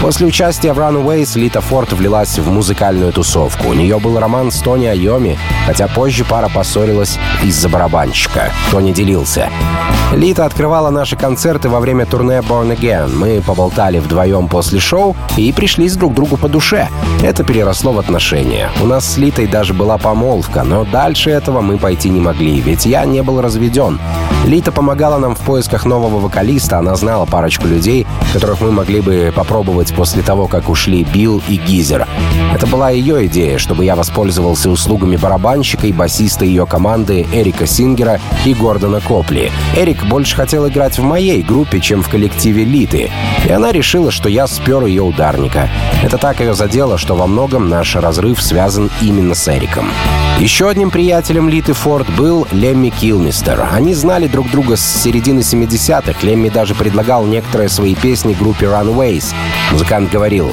После 0.00 0.26
участия 0.26 0.72
в 0.72 0.78
Runaways 0.78 1.38
Лита 1.38 1.60
Форд 1.60 1.92
влилась 1.92 2.38
в 2.38 2.50
музыкальную 2.50 3.12
тусовку. 3.12 3.68
У 3.68 3.74
нее 3.74 3.98
был 3.98 4.18
роман 4.18 4.50
с 4.50 4.60
Тони 4.60 4.86
Айоми, 4.86 5.38
хотя 5.66 5.88
позже 5.88 6.24
пара 6.24 6.48
поссорилась 6.48 7.18
из-за 7.42 7.68
барабанщика. 7.68 8.52
Тони 8.70 8.92
делился. 8.92 9.50
Лита 10.12 10.44
открывала 10.44 10.90
наши 10.90 11.16
концерты 11.16 11.68
во 11.68 11.80
время 11.80 12.06
турне 12.06 12.38
Born 12.38 12.76
Again. 12.76 13.14
Мы 13.14 13.42
поболтали 13.42 13.98
вдвоем 13.98 14.48
после 14.48 14.78
шоу 14.78 15.16
и 15.36 15.52
пришлись 15.52 15.96
друг 15.96 16.14
другу 16.14 16.36
по 16.36 16.48
душе. 16.48 16.88
Это 17.22 17.42
переросло 17.44 17.92
в 17.92 17.98
отношения. 17.98 18.70
У 18.80 18.86
нас 18.86 19.04
с 19.04 19.16
Литой 19.16 19.46
даже 19.46 19.74
была 19.74 19.98
помолвка, 19.98 20.62
но 20.62 20.84
дальше 20.84 21.30
этого 21.30 21.60
мы 21.60 21.76
пойти 21.76 22.08
не 22.08 22.20
могли, 22.20 22.60
ведь 22.60 22.86
я 22.86 23.04
не 23.04 23.22
был 23.22 23.40
разведен. 23.40 23.98
Лита 24.46 24.70
помогала 24.70 25.18
нам 25.18 25.34
в 25.34 25.40
поисках 25.40 25.84
нового 25.84 26.20
вокалиста, 26.20 26.78
она 26.78 26.94
знала 26.94 27.26
парочку 27.26 27.66
людей, 27.66 28.06
которых 28.32 28.60
мы 28.60 28.70
могли 28.70 29.00
бы 29.00 29.32
попробовать 29.34 29.92
после 29.92 30.22
того, 30.22 30.46
как 30.46 30.68
ушли 30.68 31.02
Билл 31.02 31.42
и 31.48 31.56
Гизер. 31.56 32.06
Это 32.54 32.66
была 32.66 32.90
ее 32.90 33.26
идея, 33.26 33.58
чтобы 33.58 33.84
я 33.84 33.96
воспользовался 33.96 34.70
услугами 34.70 35.16
барабанщика 35.16 35.88
и 35.88 35.92
басиста 35.92 36.44
ее 36.44 36.64
команды 36.64 37.26
Эрика 37.32 37.66
Сингера 37.66 38.20
и 38.44 38.54
Гордона 38.54 39.00
Копли. 39.00 39.50
Эрик 39.76 39.85
больше 39.94 40.36
хотел 40.36 40.68
играть 40.68 40.98
в 40.98 41.02
моей 41.02 41.42
группе, 41.42 41.80
чем 41.80 42.02
в 42.02 42.08
коллективе 42.08 42.64
Литы, 42.64 43.10
и 43.46 43.50
она 43.50 43.72
решила, 43.72 44.10
что 44.10 44.28
я 44.28 44.46
спер 44.46 44.84
ее 44.84 45.02
ударника. 45.02 45.68
Это 46.02 46.18
так 46.18 46.40
ее 46.40 46.54
задело, 46.54 46.98
что 46.98 47.14
во 47.14 47.26
многом 47.26 47.68
наш 47.68 47.96
разрыв 47.96 48.42
связан 48.42 48.90
именно 49.00 49.34
с 49.34 49.48
Эриком. 49.48 49.90
Еще 50.38 50.68
одним 50.68 50.90
приятелем 50.90 51.48
Литы 51.48 51.72
Форд 51.72 52.08
был 52.10 52.46
Лемми 52.50 52.90
Килмистер. 52.90 53.66
Они 53.72 53.94
знали 53.94 54.26
друг 54.26 54.50
друга 54.50 54.76
с 54.76 54.84
середины 54.84 55.40
70-х. 55.40 56.26
Лемми 56.26 56.50
даже 56.50 56.74
предлагал 56.74 57.24
некоторые 57.24 57.68
свои 57.68 57.94
песни 57.94 58.34
группе 58.34 58.66
Runways. 58.66 59.32
Музыкант 59.72 60.10
говорил, 60.10 60.52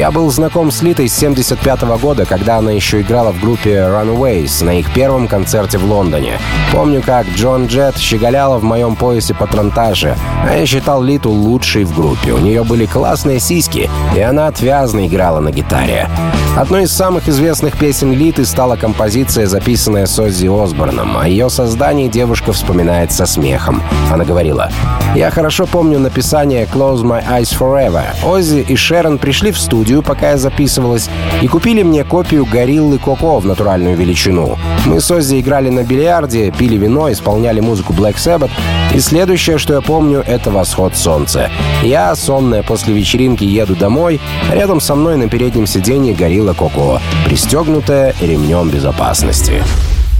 «Я 0.00 0.10
был 0.10 0.30
знаком 0.30 0.70
с 0.70 0.80
Литой 0.80 1.10
с 1.10 1.14
75 1.14 1.82
-го 1.82 1.98
года, 1.98 2.24
когда 2.24 2.56
она 2.56 2.70
еще 2.70 3.02
играла 3.02 3.32
в 3.32 3.38
группе 3.38 3.80
Runways 3.80 4.64
на 4.64 4.78
их 4.78 4.90
первом 4.94 5.28
концерте 5.28 5.76
в 5.76 5.84
Лондоне. 5.84 6.38
Помню, 6.72 7.02
как 7.02 7.26
Джон 7.36 7.66
Джет 7.66 7.98
щеголяла 7.98 8.56
в 8.56 8.64
моем 8.64 8.96
поясе 8.96 9.34
патронтажа, 9.34 10.16
а 10.48 10.56
я 10.56 10.64
считал 10.64 11.02
Литу 11.02 11.30
лучшей 11.30 11.84
в 11.84 11.94
группе. 11.94 12.32
У 12.32 12.38
нее 12.38 12.64
были 12.64 12.86
классные 12.86 13.40
сиськи, 13.40 13.90
и 14.16 14.20
она 14.20 14.46
отвязно 14.46 15.06
играла 15.06 15.40
на 15.40 15.50
гитаре. 15.50 16.08
Одной 16.56 16.84
из 16.84 16.92
самых 16.92 17.28
известных 17.28 17.76
песен 17.76 18.12
Литы 18.12 18.44
стала 18.44 18.76
композиция, 18.76 19.46
записанная 19.46 20.06
с 20.06 20.18
Оззи 20.18 20.46
Осборном. 20.46 21.18
О 21.18 21.28
ее 21.28 21.50
создании 21.50 22.08
девушка 22.08 22.52
вспоминает 22.52 23.12
со 23.12 23.26
смехом. 23.26 23.82
Она 24.10 24.24
говорила, 24.24 24.70
«Я 25.14 25.30
хорошо 25.30 25.66
помню 25.66 25.98
написание 25.98 26.66
«Close 26.72 27.02
My 27.02 27.22
Eyes 27.24 27.56
Forever». 27.56 28.04
Оззи 28.24 28.66
и 28.68 28.76
Шерон 28.76 29.18
пришли 29.18 29.52
в 29.52 29.58
студию, 29.58 29.89
пока 29.98 30.30
я 30.30 30.38
записывалась, 30.38 31.10
и 31.42 31.48
купили 31.48 31.82
мне 31.82 32.04
копию 32.04 32.46
«Гориллы 32.46 32.98
Коко» 32.98 33.38
в 33.38 33.46
натуральную 33.46 33.96
величину. 33.96 34.58
Мы 34.86 35.00
с 35.00 35.10
Оззи 35.10 35.40
играли 35.40 35.68
на 35.68 35.82
бильярде, 35.82 36.50
пили 36.50 36.76
вино, 36.76 37.10
исполняли 37.10 37.60
музыку 37.60 37.92
Black 37.92 38.16
Sabbath, 38.16 38.50
и 38.94 39.00
следующее, 39.00 39.58
что 39.58 39.74
я 39.74 39.80
помню, 39.80 40.22
это 40.26 40.50
восход 40.50 40.96
солнца. 40.96 41.50
Я, 41.82 42.14
сонная 42.14 42.62
после 42.62 42.94
вечеринки, 42.94 43.44
еду 43.44 43.74
домой, 43.74 44.20
рядом 44.50 44.80
со 44.80 44.94
мной 44.94 45.16
на 45.16 45.28
переднем 45.28 45.66
сиденье 45.66 46.14
горилла 46.14 46.54
Коко, 46.54 47.00
пристегнутая 47.26 48.14
ремнем 48.20 48.70
безопасности. 48.70 49.62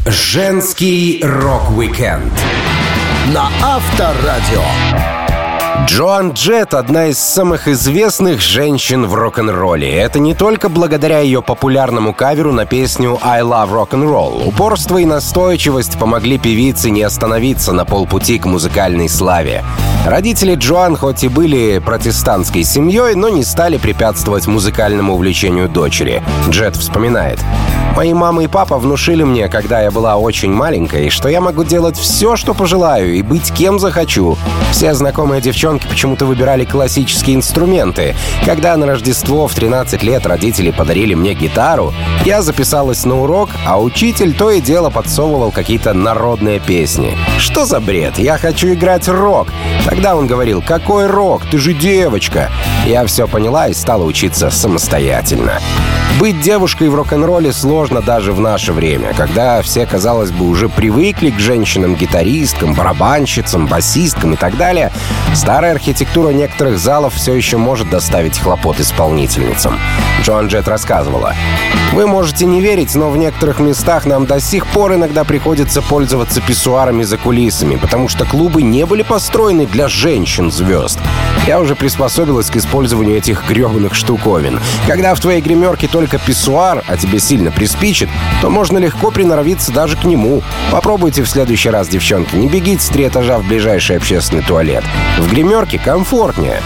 Женский 0.06 1.20
рок-викенд 1.22 2.32
на 3.32 3.48
Авторадио. 3.62 5.19
Джоан 5.86 6.32
Джет— 6.32 6.74
одна 6.74 7.06
из 7.06 7.18
самых 7.18 7.66
известных 7.66 8.40
женщин 8.40 9.06
в 9.06 9.14
рок-н-ролле. 9.14 9.92
Это 9.92 10.20
не 10.20 10.34
только 10.34 10.68
благодаря 10.68 11.18
ее 11.20 11.42
популярному 11.42 12.14
каверу 12.14 12.52
на 12.52 12.64
песню 12.64 13.18
«I 13.22 13.42
Love 13.42 13.70
Rock 13.70 13.90
and 13.90 14.04
Roll». 14.04 14.46
Упорство 14.46 14.98
и 14.98 15.04
настойчивость 15.04 15.98
помогли 15.98 16.38
певице 16.38 16.90
не 16.90 17.02
остановиться 17.02 17.72
на 17.72 17.84
полпути 17.84 18.38
к 18.38 18.46
музыкальной 18.46 19.08
славе. 19.08 19.64
Родители 20.06 20.54
Джоан 20.54 20.96
хоть 20.96 21.24
и 21.24 21.28
были 21.28 21.78
протестантской 21.78 22.62
семьей, 22.62 23.14
но 23.14 23.28
не 23.28 23.44
стали 23.44 23.76
препятствовать 23.76 24.46
музыкальному 24.46 25.14
увлечению 25.14 25.68
дочери. 25.68 26.22
Джет 26.48 26.76
вспоминает. 26.76 27.38
Мои 27.96 28.14
мама 28.14 28.44
и 28.44 28.46
папа 28.46 28.78
внушили 28.78 29.24
мне, 29.24 29.48
когда 29.48 29.82
я 29.82 29.90
была 29.90 30.16
очень 30.16 30.52
маленькой, 30.52 31.10
что 31.10 31.28
я 31.28 31.40
могу 31.40 31.64
делать 31.64 31.98
все, 31.98 32.36
что 32.36 32.54
пожелаю, 32.54 33.12
и 33.14 33.20
быть 33.20 33.52
кем 33.52 33.78
захочу. 33.78 34.38
Все 34.70 34.94
знакомые 34.94 35.42
девчонки 35.42 35.69
почему-то 35.78 36.26
выбирали 36.26 36.64
классические 36.64 37.36
инструменты. 37.36 38.16
Когда 38.44 38.76
на 38.76 38.86
Рождество 38.86 39.46
в 39.46 39.54
13 39.54 40.02
лет 40.02 40.26
родители 40.26 40.70
подарили 40.70 41.14
мне 41.14 41.34
гитару, 41.34 41.92
я 42.24 42.42
записалась 42.42 43.04
на 43.04 43.20
урок, 43.20 43.50
а 43.66 43.80
учитель 43.80 44.34
то 44.34 44.50
и 44.50 44.60
дело 44.60 44.90
подсовывал 44.90 45.50
какие-то 45.50 45.92
народные 45.94 46.60
песни. 46.60 47.16
Что 47.38 47.64
за 47.64 47.80
бред? 47.80 48.18
Я 48.18 48.38
хочу 48.38 48.72
играть 48.72 49.08
рок. 49.08 49.48
Тогда 49.84 50.16
он 50.16 50.26
говорил, 50.26 50.62
какой 50.62 51.06
рок? 51.06 51.42
Ты 51.50 51.58
же 51.58 51.72
девочка. 51.72 52.50
Я 52.86 53.06
все 53.06 53.28
поняла 53.28 53.68
и 53.68 53.74
стала 53.74 54.04
учиться 54.04 54.50
самостоятельно. 54.50 55.60
Быть 56.18 56.40
девушкой 56.42 56.90
в 56.90 56.94
рок-н-ролле 56.94 57.50
сложно 57.50 58.02
даже 58.02 58.32
в 58.32 58.40
наше 58.40 58.74
время, 58.74 59.14
когда 59.14 59.62
все, 59.62 59.86
казалось 59.86 60.30
бы, 60.30 60.46
уже 60.48 60.68
привыкли 60.68 61.30
к 61.30 61.38
женщинам-гитаристкам, 61.38 62.74
барабанщицам, 62.74 63.66
басисткам 63.66 64.34
и 64.34 64.36
так 64.36 64.58
далее. 64.58 64.92
Старая 65.60 65.74
архитектура 65.74 66.30
некоторых 66.30 66.78
залов 66.78 67.12
все 67.16 67.34
еще 67.34 67.58
может 67.58 67.90
доставить 67.90 68.38
хлопот 68.38 68.80
исполнительницам. 68.80 69.78
Джоан 70.22 70.48
Джет 70.48 70.68
рассказывала. 70.68 71.34
«Вы 71.92 72.06
можете 72.06 72.46
не 72.46 72.60
верить, 72.60 72.94
но 72.94 73.10
в 73.10 73.16
некоторых 73.16 73.58
местах 73.58 74.06
нам 74.06 74.26
до 74.26 74.38
сих 74.38 74.66
пор 74.66 74.94
иногда 74.94 75.24
приходится 75.24 75.82
пользоваться 75.82 76.40
писсуарами 76.40 77.02
за 77.02 77.18
кулисами, 77.18 77.76
потому 77.76 78.08
что 78.08 78.24
клубы 78.24 78.62
не 78.62 78.86
были 78.86 79.02
построены 79.02 79.66
для 79.66 79.88
женщин-звезд. 79.88 80.98
Я 81.46 81.58
уже 81.58 81.74
приспособилась 81.74 82.50
к 82.50 82.56
использованию 82.56 83.16
этих 83.16 83.48
гребаных 83.48 83.94
штуковин. 83.94 84.60
Когда 84.86 85.14
в 85.14 85.20
твоей 85.20 85.40
гримерке 85.40 85.88
только 85.88 86.18
писсуар, 86.18 86.84
а 86.86 86.96
тебе 86.96 87.18
сильно 87.18 87.50
приспичит, 87.50 88.08
то 88.40 88.50
можно 88.50 88.78
легко 88.78 89.10
приноровиться 89.10 89.72
даже 89.72 89.96
к 89.96 90.04
нему. 90.04 90.42
Попробуйте 90.70 91.22
в 91.22 91.28
следующий 91.28 91.70
раз, 91.70 91.88
девчонки, 91.88 92.36
не 92.36 92.48
бегите 92.48 92.82
с 92.82 92.88
три 92.88 93.08
этажа 93.08 93.38
в 93.38 93.48
ближайший 93.48 93.96
общественный 93.96 94.42
туалет. 94.42 94.84
В 95.18 95.28
гримерке 95.30 95.78
комфортнее. 95.78 96.60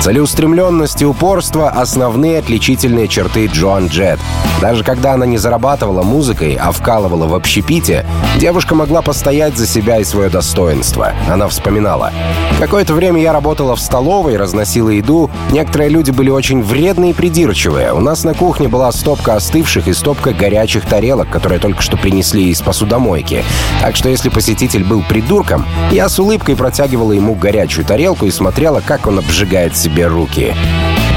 Целеустремленность 0.00 1.02
и 1.02 1.06
упорство— 1.06 1.68
основные 1.74 2.38
отличительные 2.38 3.08
черты 3.08 3.46
Джоан 3.46 3.88
Джет. 3.88 4.20
Даже 4.60 4.84
когда 4.84 5.14
она 5.14 5.26
не 5.26 5.36
зарабатывала 5.36 6.02
музыкой, 6.02 6.56
а 6.60 6.70
вкалывала 6.70 7.26
в 7.26 7.34
общепите, 7.34 8.06
девушка 8.38 8.74
могла 8.74 9.02
постоять 9.02 9.56
за 9.56 9.66
себя 9.66 9.98
и 9.98 10.04
свое 10.04 10.30
достоинство. 10.30 11.12
Она 11.28 11.48
вспоминала. 11.48 12.12
«Какое-то 12.60 12.94
время 12.94 13.20
я 13.20 13.32
работала 13.32 13.74
в 13.74 13.80
столовой, 13.80 14.36
разносила 14.36 14.90
еду. 14.90 15.30
Некоторые 15.50 15.90
люди 15.90 16.10
были 16.10 16.30
очень 16.30 16.62
вредные 16.62 17.10
и 17.10 17.14
придирчивые. 17.14 17.92
У 17.92 18.00
нас 18.00 18.24
на 18.24 18.34
кухне 18.34 18.68
была 18.68 18.92
стопка 18.92 19.34
остывших 19.34 19.88
и 19.88 19.92
стопка 19.92 20.32
горячих 20.32 20.86
тарелок, 20.86 21.28
которые 21.30 21.58
только 21.58 21.82
что 21.82 21.96
принесли 21.96 22.48
из 22.48 22.62
посудомойки. 22.62 23.44
Так 23.82 23.96
что 23.96 24.08
если 24.08 24.28
посетитель 24.28 24.84
был 24.84 25.02
придурком, 25.02 25.66
я 25.90 26.08
с 26.08 26.18
улыбкой 26.18 26.56
протягивала 26.56 27.12
ему 27.12 27.34
горячую 27.34 27.84
тарелку 27.84 28.26
и 28.26 28.30
смотрела, 28.30 28.80
как 28.84 29.06
он 29.06 29.18
обжигает 29.18 29.76
себе 29.86 30.08
руки. 30.08 30.52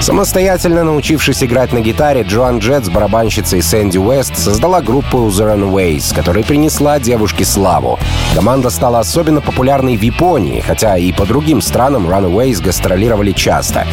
Самостоятельно 0.02 0.86
научившись 0.86 1.44
играть 1.44 1.74
на 1.74 1.82
гитаре, 1.82 2.22
Джоан 2.22 2.60
Джет 2.60 2.86
с 2.86 2.90
барабанщицей 2.90 3.62
Сэнди 3.62 3.98
Уэст 3.98 4.38
создала 4.38 4.82
группу 4.82 5.18
The 5.28 5.54
Runaways, 5.54 6.16
которая 6.16 6.44
принесла 6.46 7.00
девушке 7.00 7.44
славу. 7.44 8.00
Команда 8.34 8.70
стала 8.70 9.00
особенно 9.00 9.42
популярной 9.42 9.98
в 9.98 10.02
Японии, 10.02 10.62
хотя 10.62 10.98
и 10.98 11.12
по 11.12 11.26
другим 11.26 11.62
странам 11.62 12.08
Runaways 12.10 12.64
гастролировали 12.64 13.34
часто. 13.34 13.86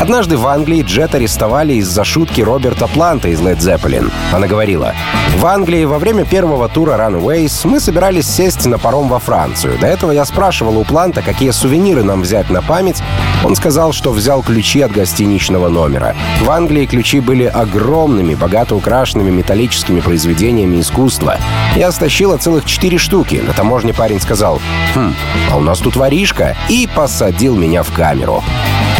Однажды 0.00 0.38
в 0.38 0.46
Англии 0.46 0.82
Джет 0.82 1.14
арестовали 1.14 1.74
из-за 1.74 2.04
шутки 2.04 2.40
Роберта 2.40 2.86
Планта 2.86 3.28
из 3.28 3.40
Led 3.40 3.58
Zeppelin. 3.58 4.10
Она 4.32 4.46
говорила, 4.46 4.94
«В 5.36 5.44
Англии 5.44 5.84
во 5.84 5.98
время 5.98 6.24
первого 6.24 6.70
тура 6.70 6.92
Runaways 6.92 7.66
мы 7.68 7.80
собирались 7.80 8.26
сесть 8.26 8.64
на 8.64 8.78
паром 8.78 9.08
во 9.08 9.18
Францию. 9.18 9.78
До 9.78 9.86
этого 9.86 10.10
я 10.12 10.24
спрашивала 10.24 10.78
у 10.78 10.84
Планта, 10.84 11.20
какие 11.20 11.50
сувениры 11.50 12.02
нам 12.02 12.22
взять 12.22 12.48
на 12.48 12.62
память. 12.62 13.02
Он 13.44 13.54
сказал, 13.54 13.92
что 13.92 14.10
взял 14.10 14.42
ключи 14.42 14.80
от 14.80 14.92
гостиничного 15.50 15.68
номера. 15.68 16.14
В 16.40 16.50
Англии 16.50 16.86
ключи 16.86 17.20
были 17.20 17.44
огромными, 17.44 18.34
богато 18.34 18.74
украшенными 18.74 19.30
металлическими 19.30 20.00
произведениями 20.00 20.80
искусства. 20.80 21.36
Я 21.76 21.92
стащила 21.92 22.36
целых 22.36 22.64
четыре 22.64 22.98
штуки. 22.98 23.42
На 23.46 23.52
таможне 23.52 23.92
парень 23.92 24.20
сказал, 24.20 24.60
«Хм, 24.94 25.14
а 25.50 25.56
у 25.56 25.60
нас 25.60 25.78
тут 25.78 25.96
воришка», 25.96 26.56
и 26.68 26.88
посадил 26.94 27.56
меня 27.56 27.82
в 27.82 27.92
камеру. 27.92 28.42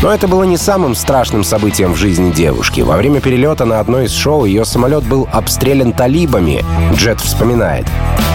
Но 0.03 0.13
это 0.13 0.29
было 0.29 0.45
не 0.45 0.57
самым 0.57 0.95
страшным 0.95 1.45
событием 1.45 1.93
в 1.93 1.97
жизни 1.97 2.31
девушки. 2.31 2.81
Во 2.81 2.97
время 2.97 3.21
перелета 3.21 3.67
на 3.67 3.81
одно 3.81 4.01
из 4.01 4.13
шоу 4.13 4.47
ее 4.47 4.65
самолет 4.65 5.05
был 5.05 5.29
обстрелян 5.31 5.93
талибами. 5.93 6.65
Джет 6.95 7.21
вспоминает. 7.21 7.87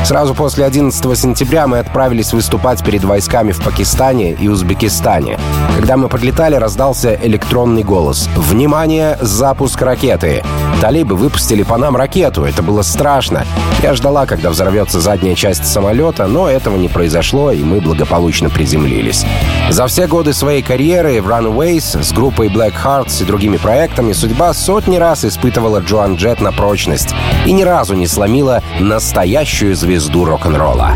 Сразу 0.06 0.36
после 0.36 0.66
11 0.66 1.18
сентября 1.18 1.66
мы 1.66 1.80
отправились 1.80 2.32
выступать 2.34 2.86
перед 2.86 3.04
войсками 3.04 3.52
в 3.52 3.64
Пакистане 3.64 4.34
и 4.34 4.48
Узбекистане. 4.48 5.40
Когда 5.76 5.98
мы 5.98 6.10
подлетали, 6.10 6.56
раздался 6.56 7.20
электронный 7.24 7.82
голос. 7.82 8.30
«Внимание! 8.36 9.18
Запуск 9.22 9.82
ракеты!» 9.82 10.44
Талибы 10.82 11.16
выпустили 11.16 11.64
по 11.64 11.78
нам 11.78 11.96
ракету. 11.96 12.44
Это 12.44 12.62
было 12.62 12.82
страшно. 12.82 13.46
Я 13.82 13.94
ждала, 13.94 14.26
когда 14.26 14.50
взорвется 14.50 15.00
задняя 15.00 15.36
часть 15.36 15.66
самолета, 15.66 16.28
но 16.28 16.50
этого 16.50 16.76
не 16.76 16.88
произошло, 16.88 17.52
и 17.52 17.64
мы 17.64 17.82
благополучно 17.82 18.50
приземлились. 18.50 19.26
За 19.70 19.88
все 19.88 20.08
годы 20.08 20.34
своей 20.34 20.62
карьеры 20.62 21.22
в 21.22 21.28
Runaways 21.28 22.04
с 22.04 22.12
группой 22.12 22.48
Blackhearts 22.48 23.22
и 23.22 23.26
другими 23.26 23.58
проектами 23.58 24.14
судьба 24.14 24.54
сотни 24.54 24.98
раз 24.98 25.26
испытывала 25.26 25.80
Джоан 25.80 26.16
Джетт 26.16 26.42
на 26.42 26.52
прочность 26.52 27.16
и 27.46 27.52
ни 27.52 27.64
разу 27.64 27.96
не 27.96 28.08
сломила 28.08 28.62
настоящую 28.80 29.76
звезду 29.76 30.26
рок-н-ролла. 30.26 30.94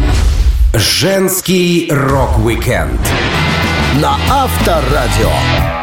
Женский 0.73 1.89
рок-викенд 1.91 3.01
на 3.95 4.17
Авторадио. 4.29 5.78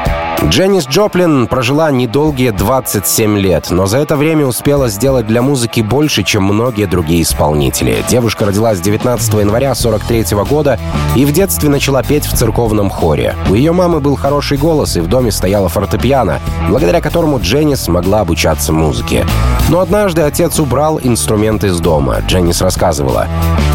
Дженнис 0.49 0.87
Джоплин 0.87 1.49
прожила 1.49 1.91
недолгие 1.91 2.53
27 2.53 3.37
лет, 3.37 3.67
но 3.71 3.87
за 3.87 3.99
это 3.99 4.17
время 4.17 4.47
успела 4.47 4.89
сделать 4.89 5.27
для 5.27 5.43
музыки 5.43 5.81
больше, 5.81 6.23
чем 6.23 6.45
многие 6.45 6.87
другие 6.87 7.23
исполнители. 7.23 8.05
Девушка 8.09 8.47
родилась 8.47 8.81
19 8.81 9.35
января 9.35 9.75
43 9.75 10.25
года 10.49 10.79
и 11.17 11.25
в 11.25 11.33
детстве 11.33 11.69
начала 11.69 12.03
петь 12.03 12.27
в 12.27 12.37
церковном 12.37 12.91
хоре. 12.91 13.35
У 13.51 13.55
ее 13.55 13.73
мамы 13.73 14.01
был 14.01 14.15
хороший 14.15 14.57
голос, 14.57 14.97
и 14.97 15.01
в 15.01 15.09
доме 15.09 15.33
стояла 15.33 15.69
фортепиано, 15.69 16.41
благодаря 16.69 17.01
которому 17.01 17.41
Дженнис 17.41 17.89
могла 17.89 18.21
обучаться 18.21 18.73
музыке. 18.73 19.27
Но 19.69 19.81
однажды 19.81 20.23
отец 20.23 20.61
убрал 20.61 21.01
инструмент 21.03 21.65
из 21.65 21.81
дома. 21.81 22.19
Дженнис 22.25 22.63
рассказывала. 22.63 23.27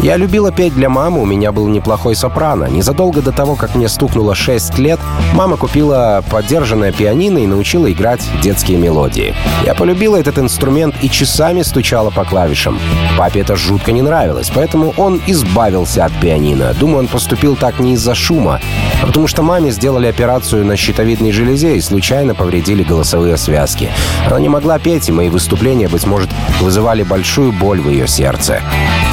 «Я 0.02 0.16
любила 0.16 0.50
петь 0.50 0.74
для 0.74 0.88
мамы, 0.88 1.20
у 1.20 1.26
меня 1.26 1.52
был 1.52 1.68
неплохой 1.68 2.16
сопрано. 2.16 2.64
Незадолго 2.64 3.20
до 3.20 3.30
того, 3.30 3.56
как 3.56 3.74
мне 3.74 3.88
стукнуло 3.88 4.34
6 4.34 4.78
лет, 4.78 4.98
мама 5.34 5.56
купила 5.58 6.24
поддержанное 6.62 6.92
пианино 6.92 7.38
и 7.38 7.46
научила 7.48 7.90
играть 7.90 8.20
детские 8.40 8.78
мелодии. 8.78 9.34
Я 9.66 9.74
полюбила 9.74 10.16
этот 10.16 10.38
инструмент 10.38 10.94
и 11.02 11.10
часами 11.10 11.62
стучала 11.62 12.10
по 12.10 12.24
клавишам. 12.24 12.78
Папе 13.18 13.40
это 13.40 13.56
жутко 13.56 13.90
не 13.90 14.00
нравилось, 14.00 14.52
поэтому 14.54 14.94
он 14.96 15.20
избавился 15.26 16.04
от 16.04 16.12
пианино. 16.20 16.72
Думаю, 16.78 17.00
он 17.00 17.08
поступил 17.08 17.56
так 17.56 17.80
не 17.80 17.94
из-за 17.94 18.14
шума, 18.14 18.60
а 19.02 19.06
потому 19.06 19.26
что 19.26 19.42
маме 19.42 19.72
сделали 19.72 20.06
операцию 20.06 20.64
на 20.64 20.76
щитовидной 20.76 21.32
железе 21.32 21.76
и 21.76 21.80
случайно 21.80 22.36
повредили 22.36 22.84
голосовые 22.84 23.36
связки. 23.36 23.90
Она 24.28 24.38
не 24.38 24.48
могла 24.48 24.78
петь, 24.78 25.08
и 25.08 25.12
мои 25.12 25.30
выступления, 25.30 25.88
быть 25.88 26.06
может, 26.06 26.30
вызывали 26.60 27.02
большую 27.02 27.50
боль 27.50 27.80
в 27.80 27.88
ее 27.88 28.06
сердце. 28.06 28.60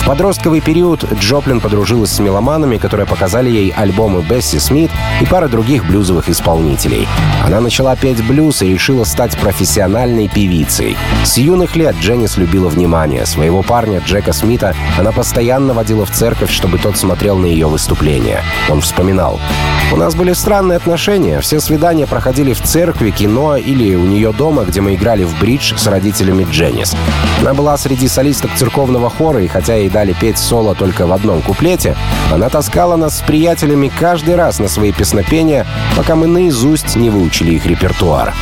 В 0.01 0.05
подростковый 0.05 0.61
период 0.61 1.03
Джоплин 1.19 1.61
подружилась 1.61 2.11
с 2.11 2.19
меломанами, 2.19 2.77
которые 2.77 3.07
показали 3.07 3.49
ей 3.49 3.73
альбомы 3.75 4.21
Бесси 4.21 4.59
Смит 4.59 4.91
и 5.19 5.25
пара 5.25 5.47
других 5.47 5.85
блюзовых 5.85 6.29
исполнителей. 6.29 7.07
Она 7.45 7.61
начала 7.61 7.95
петь 7.95 8.23
блюз 8.25 8.61
и 8.61 8.73
решила 8.73 9.03
стать 9.03 9.37
профессиональной 9.37 10.27
певицей. 10.27 10.97
С 11.23 11.37
юных 11.37 11.75
лет 11.75 11.95
Дженнис 11.99 12.37
любила 12.37 12.69
внимание. 12.69 13.25
Своего 13.25 13.63
парня 13.63 14.01
Джека 14.05 14.33
Смита 14.33 14.75
она 14.97 15.11
постоянно 15.11 15.73
водила 15.73 16.05
в 16.05 16.11
церковь, 16.11 16.51
чтобы 16.51 16.77
тот 16.77 16.97
смотрел 16.97 17.37
на 17.37 17.45
ее 17.45 17.67
выступления. 17.67 18.43
Он 18.69 18.81
вспоминал. 18.81 19.39
«У 19.91 19.95
нас 19.95 20.13
были 20.13 20.33
странные 20.33 20.77
отношения. 20.77 21.39
Все 21.39 21.59
свидания 21.59 22.05
проходили 22.05 22.53
в 22.53 22.61
церкви, 22.61 23.09
кино 23.09 23.57
или 23.57 23.95
у 23.95 24.05
нее 24.05 24.31
дома, 24.31 24.63
где 24.63 24.81
мы 24.81 24.95
играли 24.95 25.23
в 25.23 25.39
бридж 25.39 25.73
с 25.75 25.87
родителями 25.87 26.45
Дженнис. 26.51 26.95
Она 27.41 27.53
была 27.53 27.77
среди 27.77 28.07
солисток 28.07 28.51
церковного 28.55 29.09
хора, 29.09 29.41
и 29.41 29.47
хотя 29.47 29.75
ей 29.75 29.89
дали 29.89 30.13
петь 30.13 30.37
соло 30.37 30.75
только 30.75 31.07
в 31.07 31.13
одном 31.13 31.41
куплете, 31.41 31.95
она 32.31 32.49
таскала 32.49 32.95
нас 32.95 33.17
с 33.17 33.21
приятелями 33.21 33.91
каждый 33.99 34.35
раз 34.35 34.59
на 34.59 34.67
свои 34.67 34.91
песнопения, 34.91 35.65
пока 35.95 36.15
мы 36.15 36.27
наизусть 36.27 36.95
не 36.95 37.09
выучили 37.09 37.18
их 37.53 37.65
репертуар. 37.65 38.33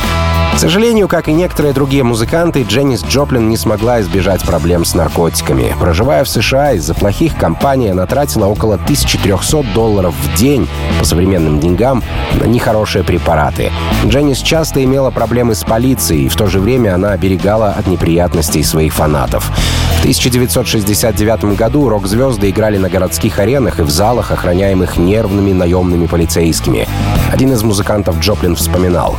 К 0.58 0.60
сожалению, 0.60 1.06
как 1.06 1.28
и 1.28 1.32
некоторые 1.32 1.72
другие 1.72 2.02
музыканты, 2.02 2.64
Дженнис 2.64 3.04
Джоплин 3.04 3.48
не 3.48 3.56
смогла 3.56 4.00
избежать 4.00 4.42
проблем 4.42 4.84
с 4.84 4.92
наркотиками. 4.92 5.72
Проживая 5.78 6.24
в 6.24 6.28
США 6.28 6.72
из-за 6.72 6.94
плохих 6.94 7.36
компаний, 7.36 7.90
она 7.90 8.06
тратила 8.06 8.46
около 8.46 8.74
1300 8.74 9.62
долларов 9.72 10.16
в 10.20 10.36
день 10.36 10.68
по 10.98 11.04
современным 11.04 11.60
деньгам 11.60 12.02
на 12.40 12.42
нехорошие 12.42 13.04
препараты. 13.04 13.70
Дженнис 14.04 14.38
часто 14.38 14.82
имела 14.82 15.12
проблемы 15.12 15.54
с 15.54 15.62
полицией, 15.62 16.26
и 16.26 16.28
в 16.28 16.34
то 16.34 16.48
же 16.48 16.58
время 16.58 16.92
она 16.96 17.12
оберегала 17.12 17.68
от 17.68 17.86
неприятностей 17.86 18.64
своих 18.64 18.92
фанатов. 18.92 19.52
В 19.98 20.00
1969 20.00 21.56
году 21.56 21.88
рок-звезды 21.88 22.50
играли 22.50 22.78
на 22.78 22.88
городских 22.88 23.38
аренах 23.38 23.78
и 23.78 23.82
в 23.82 23.90
залах, 23.90 24.32
охраняемых 24.32 24.96
нервными 24.96 25.52
наемными 25.52 26.06
полицейскими. 26.08 26.88
Один 27.32 27.52
из 27.52 27.62
музыкантов 27.62 28.18
Джоплин 28.18 28.56
вспоминал. 28.56 29.16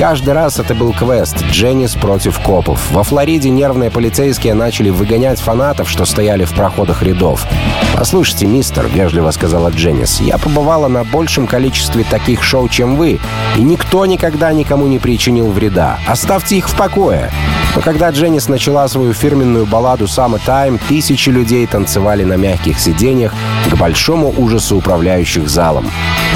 Каждый 0.00 0.32
раз 0.32 0.58
это 0.58 0.69
был 0.74 0.92
квест 0.92 1.36
«Дженнис 1.50 1.94
против 1.94 2.38
копов». 2.40 2.90
Во 2.90 3.02
Флориде 3.02 3.50
нервные 3.50 3.90
полицейские 3.90 4.54
начали 4.54 4.90
выгонять 4.90 5.40
фанатов, 5.40 5.88
что 5.88 6.04
стояли 6.04 6.44
в 6.44 6.52
проходах 6.52 7.02
рядов. 7.02 7.46
«Послушайте, 7.96 8.46
мистер»,— 8.46 8.86
вежливо 8.92 9.30
сказала 9.30 9.70
Дженнис, 9.70 10.20
«я 10.20 10.38
побывала 10.38 10.88
на 10.88 11.04
большем 11.04 11.46
количестве 11.46 12.04
таких 12.04 12.42
шоу, 12.42 12.68
чем 12.68 12.96
вы, 12.96 13.20
и 13.56 13.62
никто 13.62 14.06
никогда 14.06 14.52
никому 14.52 14.86
не 14.86 14.98
причинил 14.98 15.50
вреда. 15.50 15.98
Оставьте 16.06 16.56
их 16.56 16.68
в 16.68 16.76
покое». 16.76 17.30
Но 17.80 17.84
когда 17.84 18.10
Дженнис 18.10 18.46
начала 18.46 18.86
свою 18.88 19.14
фирменную 19.14 19.64
балладу 19.64 20.04
«Summer 20.04 20.38
Time», 20.46 20.78
тысячи 20.86 21.30
людей 21.30 21.66
танцевали 21.66 22.24
на 22.24 22.34
мягких 22.34 22.78
сиденьях 22.78 23.32
к 23.70 23.74
большому 23.74 24.34
ужасу 24.36 24.76
управляющих 24.76 25.48
залом. 25.48 25.90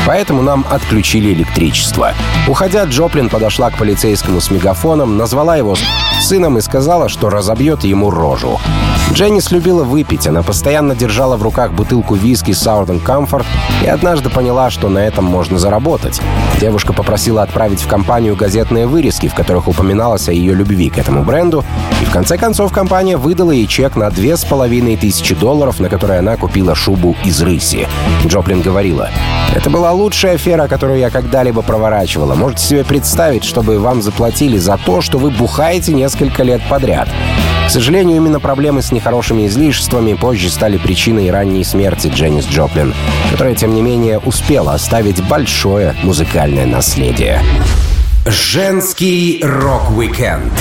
Поэтому 0.07 0.41
нам 0.41 0.65
отключили 0.71 1.35
электричество. 1.35 2.15
Уходя, 2.49 2.85
Джоплин 2.85 3.29
подошла 3.29 3.71
к 3.71 3.77
полицейскому 3.77 4.41
с 4.41 4.51
мегафоном, 4.51 5.19
назвала 5.19 5.57
его 5.57 5.77
сыном 6.23 6.57
и 6.57 6.63
сказала, 6.63 7.11
что 7.11 7.29
разобьет 7.29 7.85
ему 7.85 8.11
рожу. 8.11 8.59
Дженнис 9.13 9.51
любила 9.51 9.85
выпить, 9.85 10.27
она 10.27 10.43
постоянно 10.43 10.95
держала 10.95 11.37
в 11.37 11.43
руках 11.43 11.73
бутылку 11.73 12.15
виски 12.15 12.53
Southern 12.53 13.05
Comfort 13.05 13.45
и 13.83 13.87
однажды 13.87 14.31
поняла, 14.31 14.71
что 14.71 14.89
на 14.89 14.99
этом 14.99 15.25
можно 15.25 15.59
заработать. 15.59 16.21
Девушка 16.59 16.93
попросила 16.93 17.43
отправить 17.43 17.81
в 17.81 17.87
компанию 17.87 18.35
газетные 18.35 18.87
вырезки, 18.87 19.29
в 19.29 19.35
которых 19.35 19.69
упоминалось 19.69 20.29
о 20.29 20.33
ее 20.33 20.55
любви 20.55 20.89
к 20.89 20.99
этому 20.99 21.23
бренду, 21.23 21.34
и 21.43 22.05
в 22.05 22.11
конце 22.13 22.37
концов 22.37 22.73
компания 22.73 23.17
выдала 23.17 23.51
ей 23.51 23.67
чек 23.67 23.97
на 23.97 24.11
две 24.11 24.37
с 24.37 24.45
половиной 24.45 24.97
тысячи 24.97 25.35
долларов, 25.35 25.81
на 25.81 25.89
который 25.89 26.19
она 26.19 26.37
купила 26.37 26.75
шубу 26.75 27.17
из 27.25 27.43
рыси. 27.43 27.89
Джоплин 28.25 28.63
говорила, 28.63 29.11
«Это 29.55 29.71
была 29.71 29.93
лучшая 29.93 30.35
афера, 30.35 30.69
которую 30.69 30.99
я 30.99 31.11
когда-либо 31.11 31.63
проворачивала. 31.63 32.35
Можете 32.35 32.65
себе 32.65 32.85
представить, 32.85 33.45
чтобы 33.45 33.79
вам 33.79 34.03
заплатили 34.03 34.59
за 34.59 34.79
то, 34.79 35.01
что 35.01 35.19
вы 35.19 35.31
бухаете 35.31 35.93
несколько 35.95 36.43
лет 36.43 36.63
подряд. 36.69 37.09
К 37.67 37.71
сожалению, 37.71 38.19
именно 38.19 38.41
проблемы 38.41 38.83
с 38.83 38.93
нехорошими 38.93 39.47
излишествами 39.47 40.13
позже 40.13 40.51
стали 40.51 40.77
причиной 40.77 41.31
ранней 41.31 41.65
смерти 41.65 42.09
Дженнис 42.15 42.47
Джоплин, 42.47 42.95
которая, 43.31 43.55
тем 43.55 43.75
не 43.75 43.83
менее, 43.83 44.19
успела 44.19 44.75
оставить 44.75 45.27
большое 45.27 45.95
музыкальное 46.03 46.67
наследие. 46.67 47.41
Женский 48.27 49.41
рок-викенд 49.43 50.53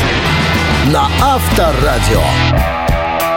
на 0.85 1.07
Авторадио. 1.21 2.82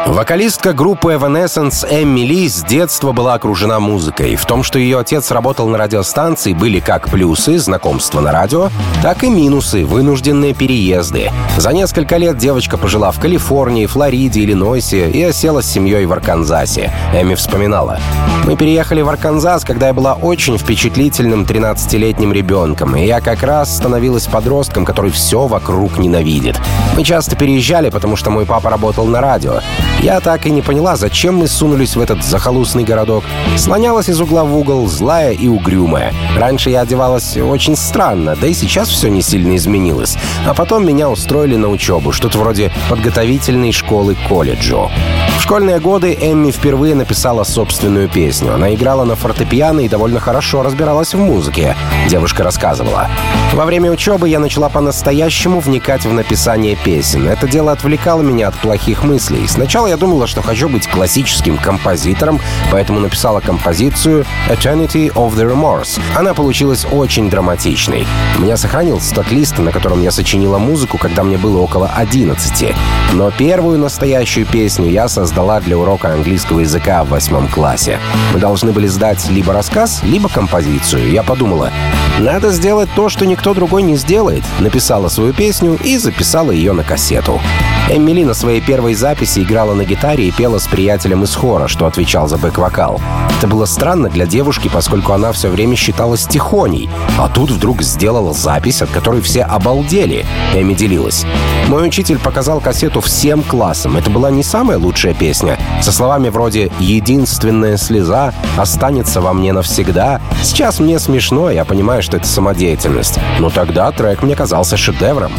Вокалистка 0.07 0.73
группы 0.73 1.15
Evanescence 1.15 1.85
Эми 1.91 2.21
Ли 2.21 2.49
с 2.49 2.63
детства 2.63 3.11
была 3.11 3.35
окружена 3.35 3.81
музыкой. 3.81 4.37
В 4.37 4.47
том, 4.47 4.63
что 4.63 4.79
ее 4.79 5.01
отец 5.01 5.33
работал 5.33 5.67
на 5.67 5.79
радиостанции, 5.79 6.53
были 6.53 6.79
как 6.79 7.09
плюсы, 7.09 7.59
знакомства 7.59 8.21
на 8.21 8.31
радио, 8.31 8.69
так 9.03 9.25
и 9.25 9.29
минусы, 9.29 9.85
вынужденные 9.85 10.55
переезды. 10.55 11.33
За 11.57 11.73
несколько 11.73 12.19
лет 12.19 12.39
девочка 12.39 12.79
пожила 12.79 13.11
в 13.11 13.19
Калифорнии, 13.19 13.87
Флориде, 13.87 14.45
Иллинойсе 14.45 15.11
и 15.11 15.21
осела 15.25 15.61
с 15.61 15.67
семьей 15.67 16.07
в 16.07 16.13
Арканзасе. 16.13 16.93
Эми 17.13 17.35
вспоминала. 17.35 17.99
«Мы 18.45 18.57
переехали 18.57 19.03
в 19.03 19.09
Арканзас, 19.09 19.65
когда 19.65 19.89
я 19.89 19.93
была 19.93 20.15
очень 20.15 20.57
впечатлительным 20.57 21.43
13-летним 21.43 22.33
ребенком, 22.33 22.95
и 22.95 23.05
я 23.05 23.21
как 23.21 23.43
раз 23.43 23.77
становилась 23.77 24.29
подростком, 24.29 24.85
который 24.85 25.11
все 25.11 25.49
вокруг 25.49 25.99
ненавидит. 25.99 26.61
Мы 26.95 27.03
часто 27.03 27.35
переезжали, 27.35 27.91
потому 27.91 28.15
что 28.15 28.31
мой 28.31 28.47
папа 28.47 28.71
работал 28.71 29.07
на 29.07 29.21
радио. 29.21 29.61
Я 30.01 30.21
так 30.21 30.47
и 30.47 30.51
не 30.51 30.63
поняла, 30.63 30.97
зачем 30.97 31.37
мы 31.37 31.49
сунулись 31.49 31.97
в 31.97 32.01
этот 32.01 32.23
захолустный 32.23 32.85
городок. 32.85 33.25
Слонялась 33.57 34.09
из 34.09 34.21
угла 34.21 34.45
в 34.45 34.57
угол, 34.57 34.87
злая 34.87 35.33
и 35.33 35.49
угрюмая. 35.49 36.13
Раньше 36.37 36.71
я 36.71 36.83
одевалась 36.83 37.37
очень 37.37 37.77
странно, 37.77 38.37
да 38.37 38.47
и 38.47 38.55
сейчас 38.55 38.89
все 38.89 39.09
не 39.09 39.23
сильно 39.23 39.57
изменилось. 39.57 40.17
А 40.47 40.55
потом 40.55 40.87
меня 40.87 41.09
устроили 41.09 41.57
на 41.57 41.69
учебу, 41.69 42.13
что-то 42.13 42.39
вроде 42.39 42.71
подготовительной 42.89 43.73
школы 43.73 44.17
колледжу. 44.29 44.91
В 45.39 45.43
школьные 45.43 45.81
годы 45.81 46.17
Эмми 46.21 46.51
впервые 46.51 46.95
написала 46.95 47.45
собственную 47.45 48.09
песню. 48.09 48.55
Она 48.55 48.75
играла 48.75 49.05
на 49.05 49.17
фортепиано 49.17 49.81
и 49.81 49.89
довольно 49.89 50.21
хорошо 50.21 50.63
разбиралась 50.63 51.15
в 51.15 51.19
музыке. 51.19 51.77
Девушка 52.09 52.43
рассказывала. 52.43 53.09
Во 53.53 53.65
время 53.65 53.91
учебы 53.91 54.29
я 54.29 54.39
начала 54.41 54.69
по-настоящему 54.69 55.61
вникать 55.61 56.05
в 56.05 56.13
написание 56.13 56.77
песен. 56.77 57.29
Это 57.29 57.49
дело 57.49 57.73
отвлекало 57.73 58.23
меня 58.23 58.49
от 58.49 58.57
плохих 58.57 59.05
мыслей. 59.05 59.47
Сначала 59.47 59.86
я 59.87 59.97
думала, 59.97 60.27
что 60.27 60.43
хочу 60.43 60.69
быть 60.69 60.87
классическим 60.89 61.59
композитором, 61.59 62.41
поэтому 62.71 63.01
написала 63.01 63.41
композицию 63.41 64.25
«Eternity 64.49 65.13
of 65.13 65.35
the 65.35 65.51
Remorse». 65.51 66.01
Она 66.17 66.35
получилась 66.35 66.87
очень 66.91 67.31
драматичной. 67.31 68.07
У 68.39 68.43
меня 68.43 68.57
сохранился 68.57 69.15
тот 69.15 69.31
лист, 69.31 69.59
на 69.59 69.73
котором 69.73 70.03
я 70.03 70.11
сочинила 70.11 70.59
музыку, 70.59 70.99
когда 70.99 71.23
мне 71.23 71.39
было 71.39 71.59
около 71.59 71.89
11. 71.95 72.75
Но 73.13 73.31
первую 73.31 73.79
настоящую 73.79 74.47
песню 74.47 74.91
я 74.91 75.09
создала 75.09 75.61
для 75.61 75.77
урока 75.79 76.13
английского 76.13 76.61
языка 76.61 77.05
в 77.05 77.09
восьмом 77.09 77.49
классе. 77.49 77.99
Мы 78.33 78.41
должны 78.41 78.73
были 78.73 78.87
сдать 78.87 79.29
либо 79.29 79.53
рассказ, 79.53 80.01
либо 80.03 80.29
композицию. 80.29 81.11
Я 81.11 81.23
подумала, 81.23 81.71
надо 82.19 82.51
сделать 82.51 82.89
то, 82.97 83.09
что 83.09 83.27
никто 83.27 83.53
другой 83.53 83.83
не 83.83 83.97
сделает. 83.97 84.43
Написала 84.61 85.09
свою 85.09 85.33
песню 85.33 85.79
и 85.85 85.99
записала 85.99 86.51
ее 86.51 86.73
на 86.73 86.83
кассету. 86.83 87.41
Эмили 87.89 88.25
на 88.25 88.35
своей 88.35 88.61
первой 88.61 88.95
записи 88.95 89.41
играла 89.41 89.75
на 89.75 89.85
гитаре 89.85 90.27
и 90.27 90.33
пела 90.33 90.59
с 90.59 90.67
приятелем 90.67 91.23
из 91.23 91.35
хора, 91.37 91.69
что 91.69 91.87
отвечал 91.87 92.27
за 92.27 92.37
бэк-вокал. 92.37 93.01
Это 93.39 93.47
было 93.47 93.67
странно 93.67 94.09
для 94.09 94.27
девушки, 94.27 94.69
поскольку 94.73 95.13
она 95.13 95.31
все 95.33 95.49
время 95.49 95.77
считалась 95.77 96.27
тихоней, 96.27 96.89
а 97.19 97.29
тут 97.29 97.51
вдруг 97.51 97.83
сделала 97.83 98.33
запись, 98.33 98.83
от 98.83 98.91
которой 98.91 99.21
все 99.21 99.43
обалдели. 99.43 100.25
Эми 100.55 100.75
делилась. 100.75 101.25
Мой 101.69 101.87
учитель 101.87 102.19
показал 102.19 102.61
кассету 102.61 103.01
всем 103.01 103.43
классам. 103.43 103.97
Это 103.97 104.11
была 104.11 104.31
не 104.31 104.43
самая 104.43 104.79
лучшая 104.79 105.15
песня. 105.15 105.59
Со 105.83 105.93
словами 105.93 106.29
вроде 106.29 106.73
«Единственная 106.81 107.77
слеза 107.77 108.33
останется 108.57 109.21
во 109.21 109.33
мне 109.33 109.53
навсегда». 109.53 110.21
Сейчас 110.43 110.81
мне 110.81 110.99
смешно, 110.99 111.51
я 111.51 111.65
понимаю, 111.65 112.03
что 112.07 112.17
это 112.17 112.27
самодеятельность. 112.27 113.19
Но 113.41 113.51
тогда 113.51 113.91
трек 113.91 114.23
мне 114.23 114.35
казался 114.35 114.77
шедевром. 114.77 115.33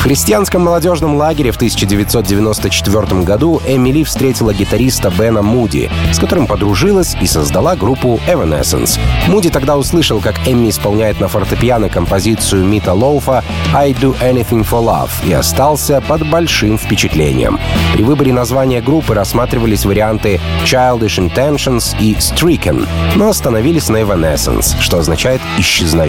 В 0.00 0.02
христианском 0.02 0.62
молодежном 0.62 1.16
лагере 1.16 1.52
в 1.52 1.56
1994 1.56 3.22
году 3.22 3.60
Эмили 3.68 4.02
встретила 4.02 4.54
гитариста 4.54 5.10
Бена 5.10 5.42
Муди, 5.42 5.90
с 6.10 6.18
которым 6.18 6.46
подружилась 6.46 7.14
и 7.20 7.26
создала 7.26 7.76
группу 7.76 8.18
Evanescence. 8.26 8.98
Муди 9.28 9.50
тогда 9.50 9.76
услышал, 9.76 10.20
как 10.20 10.36
Эмми 10.48 10.70
исполняет 10.70 11.20
на 11.20 11.28
фортепиано 11.28 11.90
композицию 11.90 12.64
Мита 12.64 12.94
Лоуфа 12.94 13.44
«I 13.74 13.92
Do 13.92 14.18
Anything 14.22 14.66
for 14.66 14.82
Love» 14.82 15.10
и 15.26 15.34
остался 15.34 16.00
под 16.00 16.26
большим 16.26 16.78
впечатлением. 16.78 17.60
При 17.92 18.02
выборе 18.02 18.32
названия 18.32 18.80
группы 18.80 19.12
рассматривались 19.12 19.84
варианты 19.84 20.40
Childish 20.64 21.18
Intentions 21.18 21.94
и 22.00 22.14
Stricken, 22.14 22.88
но 23.16 23.28
остановились 23.28 23.90
на 23.90 23.98
Evanescence, 23.98 24.80
что 24.80 24.98
означает 24.98 25.42
«исчезновение». 25.58 25.99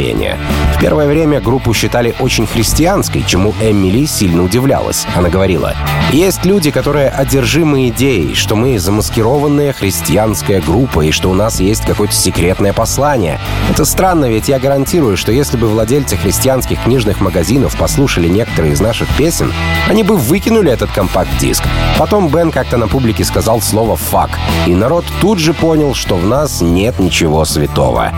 В 0.75 0.79
первое 0.79 1.07
время 1.07 1.41
группу 1.41 1.73
считали 1.73 2.15
очень 2.19 2.47
христианской, 2.47 3.23
чему 3.27 3.53
Эмми 3.61 3.81
Мили 3.81 4.05
сильно 4.05 4.43
удивлялась. 4.43 5.07
Она 5.15 5.29
говорила, 5.29 5.73
«Есть 6.11 6.45
люди, 6.45 6.71
которые 6.71 7.09
одержимы 7.09 7.89
идеей, 7.89 8.35
что 8.35 8.55
мы 8.55 8.77
замаскированная 8.77 9.73
христианская 9.73 10.61
группа 10.61 11.01
и 11.01 11.11
что 11.11 11.29
у 11.29 11.33
нас 11.33 11.59
есть 11.59 11.85
какое-то 11.85 12.13
секретное 12.13 12.73
послание. 12.73 13.39
Это 13.69 13.85
странно, 13.85 14.25
ведь 14.25 14.47
я 14.49 14.59
гарантирую, 14.59 15.17
что 15.17 15.31
если 15.31 15.57
бы 15.57 15.67
владельцы 15.67 16.15
христианских 16.15 16.83
книжных 16.83 17.21
магазинов 17.21 17.75
послушали 17.75 18.27
некоторые 18.27 18.73
из 18.73 18.81
наших 18.81 19.09
песен, 19.17 19.51
они 19.89 20.03
бы 20.03 20.15
выкинули 20.15 20.71
этот 20.71 20.91
компакт-диск. 20.91 21.63
Потом 21.97 22.29
Бен 22.29 22.51
как-то 22.51 22.77
на 22.77 22.87
публике 22.87 23.23
сказал 23.23 23.61
слово 23.61 23.95
«фак», 23.95 24.31
и 24.67 24.75
народ 24.75 25.05
тут 25.21 25.39
же 25.39 25.53
понял, 25.53 25.95
что 25.95 26.15
в 26.15 26.25
нас 26.25 26.61
нет 26.61 26.99
ничего 26.99 27.45
святого. 27.45 28.11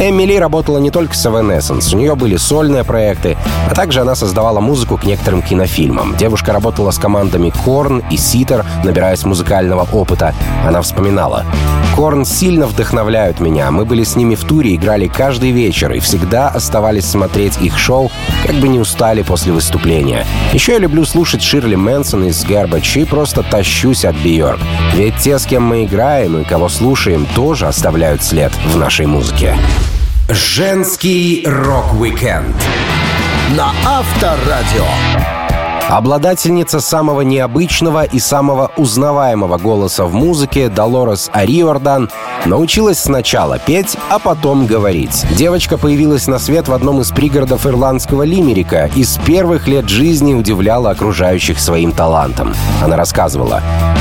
Эмили 0.00 0.34
работала 0.36 0.78
не 0.78 0.90
только 0.90 1.14
с 1.14 1.26
Evanescence, 1.26 1.94
у 1.94 1.98
нее 1.98 2.14
были 2.14 2.38
сольные 2.38 2.84
проекты, 2.84 3.36
а 3.70 3.74
также 3.74 4.00
она 4.00 4.14
создавала 4.14 4.58
музыку 4.58 4.96
к 4.96 5.04
некоторым 5.04 5.42
кинофильмам. 5.42 6.16
Девушка 6.16 6.54
работала 6.54 6.90
с 6.90 6.98
командами 6.98 7.52
Корн 7.66 8.02
и 8.10 8.16
Ситер, 8.16 8.64
набираясь 8.82 9.24
музыкального 9.24 9.86
опыта. 9.92 10.34
Она 10.66 10.80
вспоминала. 10.80 11.44
Korn 11.96 12.24
сильно 12.24 12.66
вдохновляют 12.66 13.40
меня. 13.40 13.70
Мы 13.70 13.84
были 13.84 14.02
с 14.02 14.16
ними 14.16 14.36
в 14.36 14.44
туре, 14.44 14.74
играли 14.74 15.06
каждый 15.06 15.50
вечер 15.50 15.92
и 15.92 16.00
всегда 16.00 16.48
оставались 16.48 17.04
смотреть 17.04 17.60
их 17.60 17.76
шоу, 17.78 18.10
как 18.46 18.56
бы 18.56 18.68
не 18.68 18.78
устали 18.78 19.20
после 19.20 19.52
выступления. 19.52 20.24
Еще 20.54 20.72
я 20.72 20.78
люблю 20.78 21.04
слушать 21.04 21.42
Ширли 21.42 21.74
Мэнсон 21.74 22.24
из 22.24 22.42
Garbage 22.42 23.02
и 23.02 23.04
просто 23.04 23.42
тащусь 23.42 24.06
от 24.06 24.16
Бьорк. 24.16 24.60
Ведь 24.94 25.16
те, 25.16 25.38
с 25.38 25.44
кем 25.44 25.64
мы 25.64 25.84
играем 25.84 26.38
и 26.38 26.44
кого 26.44 26.70
слушаем, 26.70 27.26
тоже 27.34 27.66
оставляют 27.66 28.22
след 28.22 28.52
в 28.72 28.78
нашей 28.78 29.04
музыке. 29.04 29.54
Женский 30.32 31.42
рок-викенд 31.44 32.54
на 33.56 33.72
Авторадио. 33.84 34.86
Обладательница 35.88 36.78
самого 36.78 37.22
необычного 37.22 38.04
и 38.04 38.20
самого 38.20 38.70
узнаваемого 38.76 39.58
голоса 39.58 40.04
в 40.04 40.14
музыке 40.14 40.68
Долорес 40.68 41.30
Ариордан 41.32 42.10
научилась 42.44 43.00
сначала 43.00 43.58
петь, 43.58 43.96
а 44.08 44.20
потом 44.20 44.66
говорить. 44.66 45.26
Девочка 45.32 45.76
появилась 45.76 46.28
на 46.28 46.38
свет 46.38 46.68
в 46.68 46.74
одном 46.74 47.00
из 47.00 47.10
пригородов 47.10 47.66
ирландского 47.66 48.22
Лимерика 48.22 48.88
и 48.94 49.02
с 49.02 49.18
первых 49.18 49.66
лет 49.66 49.88
жизни 49.88 50.32
удивляла 50.32 50.90
окружающих 50.90 51.58
своим 51.58 51.90
талантом. 51.90 52.54
Она 52.80 52.96
рассказывала, 52.96 53.60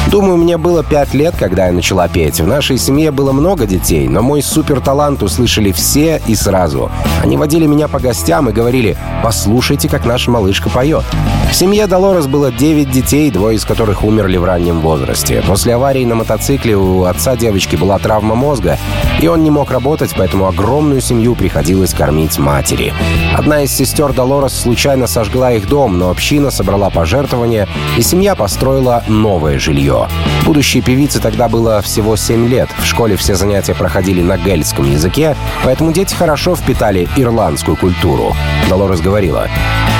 «Думаю, 0.09 0.37
мне 0.37 0.57
было 0.57 0.83
пять 0.83 1.13
лет, 1.13 1.35
когда 1.37 1.67
я 1.67 1.71
начала 1.71 2.07
петь. 2.07 2.41
В 2.41 2.47
нашей 2.47 2.79
семье 2.79 3.11
было 3.11 3.31
много 3.31 3.67
детей, 3.67 4.07
но 4.07 4.23
мой 4.23 4.41
суперталант 4.41 5.21
услышали 5.21 5.71
все 5.71 6.19
и 6.25 6.33
сразу. 6.33 6.89
Они 7.21 7.37
водили 7.37 7.67
меня 7.67 7.87
по 7.87 7.99
гостям 7.99 8.49
и 8.49 8.53
говорили, 8.53 8.97
послушайте, 9.23 9.87
как 9.87 10.05
наша 10.05 10.31
малышка 10.31 10.69
поет. 10.69 11.03
В 11.51 11.55
семье 11.55 11.87
Долорес 11.87 12.27
было 12.27 12.51
9 12.51 12.91
детей, 12.91 13.31
двое 13.31 13.57
из 13.57 13.65
которых 13.65 14.03
умерли 14.03 14.37
в 14.37 14.45
раннем 14.45 14.81
возрасте. 14.81 15.43
После 15.47 15.73
аварии 15.75 16.05
на 16.05 16.15
мотоцикле 16.15 16.77
у 16.77 17.03
отца 17.03 17.35
девочки 17.35 17.75
была 17.75 17.97
травма 17.97 18.35
мозга, 18.35 18.77
и 19.19 19.27
он 19.27 19.43
не 19.43 19.49
мог 19.49 19.71
работать, 19.71 20.13
поэтому 20.15 20.47
огромную 20.47 21.01
семью 21.01 21.35
приходилось 21.35 21.93
кормить 21.93 22.37
матери. 22.37 22.93
Одна 23.35 23.63
из 23.63 23.71
сестер 23.71 24.13
Долорес 24.13 24.53
случайно 24.53 25.07
сожгла 25.07 25.51
их 25.51 25.67
дом, 25.67 25.97
но 25.97 26.11
община 26.11 26.51
собрала 26.51 26.89
пожертвования, 26.89 27.67
и 27.97 28.01
семья 28.01 28.35
построила 28.35 29.03
новое 29.07 29.57
жилье. 29.59 29.98
Будущей 30.45 30.81
певице 30.81 31.19
тогда 31.19 31.49
было 31.49 31.81
всего 31.81 32.15
7 32.15 32.47
лет. 32.47 32.69
В 32.79 32.85
школе 32.85 33.15
все 33.15 33.35
занятия 33.35 33.73
проходили 33.73 34.21
на 34.21 34.37
гельском 34.37 34.89
языке, 34.89 35.35
поэтому 35.63 35.91
дети 35.91 36.13
хорошо 36.13 36.55
впитали 36.55 37.07
ирландскую 37.17 37.75
культуру. 37.75 38.35
Долорес 38.69 39.01
говорила, 39.01 39.49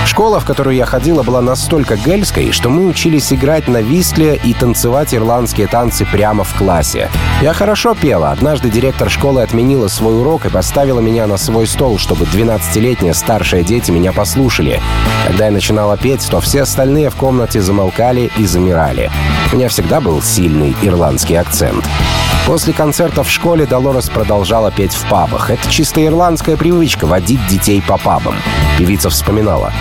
Школа, 0.05 0.39
в 0.39 0.45
которую 0.45 0.75
я 0.75 0.85
ходила, 0.85 1.23
была 1.23 1.39
настолько 1.39 1.95
гельской, 1.95 2.51
что 2.51 2.69
мы 2.69 2.87
учились 2.87 3.31
играть 3.31 3.67
на 3.67 3.81
висле 3.81 4.39
и 4.43 4.53
танцевать 4.53 5.13
ирландские 5.13 5.67
танцы 5.67 6.05
прямо 6.05 6.43
в 6.43 6.53
классе. 6.55 7.09
Я 7.41 7.53
хорошо 7.53 7.93
пела. 7.93 8.31
Однажды 8.31 8.69
директор 8.69 9.09
школы 9.09 9.43
отменила 9.43 9.87
свой 9.87 10.19
урок 10.19 10.45
и 10.45 10.49
поставила 10.49 10.99
меня 10.99 11.27
на 11.27 11.37
свой 11.37 11.67
стол, 11.67 11.99
чтобы 11.99 12.25
12-летние 12.25 13.13
старшие 13.13 13.63
дети 13.63 13.91
меня 13.91 14.11
послушали. 14.11 14.81
Когда 15.27 15.45
я 15.45 15.51
начинала 15.51 15.95
петь, 15.95 16.27
то 16.29 16.39
все 16.39 16.63
остальные 16.63 17.11
в 17.11 17.15
комнате 17.15 17.61
замолкали 17.61 18.31
и 18.37 18.45
замирали. 18.45 19.11
У 19.51 19.57
меня 19.57 19.69
всегда 19.69 20.01
был 20.01 20.21
сильный 20.21 20.75
ирландский 20.81 21.35
акцент. 21.35 21.85
После 22.49 22.73
концерта 22.73 23.21
в 23.21 23.29
школе 23.29 23.67
Долорес 23.67 24.09
продолжала 24.09 24.71
петь 24.71 24.95
в 24.95 25.07
пабах. 25.07 25.51
Это 25.51 25.69
чисто 25.69 26.03
ирландская 26.03 26.57
привычка— 26.57 27.05
водить 27.05 27.45
детей 27.45 27.79
по 27.79 27.95
пабам. 27.99 28.33
Певица 28.75 29.11
вспоминала. 29.11 29.71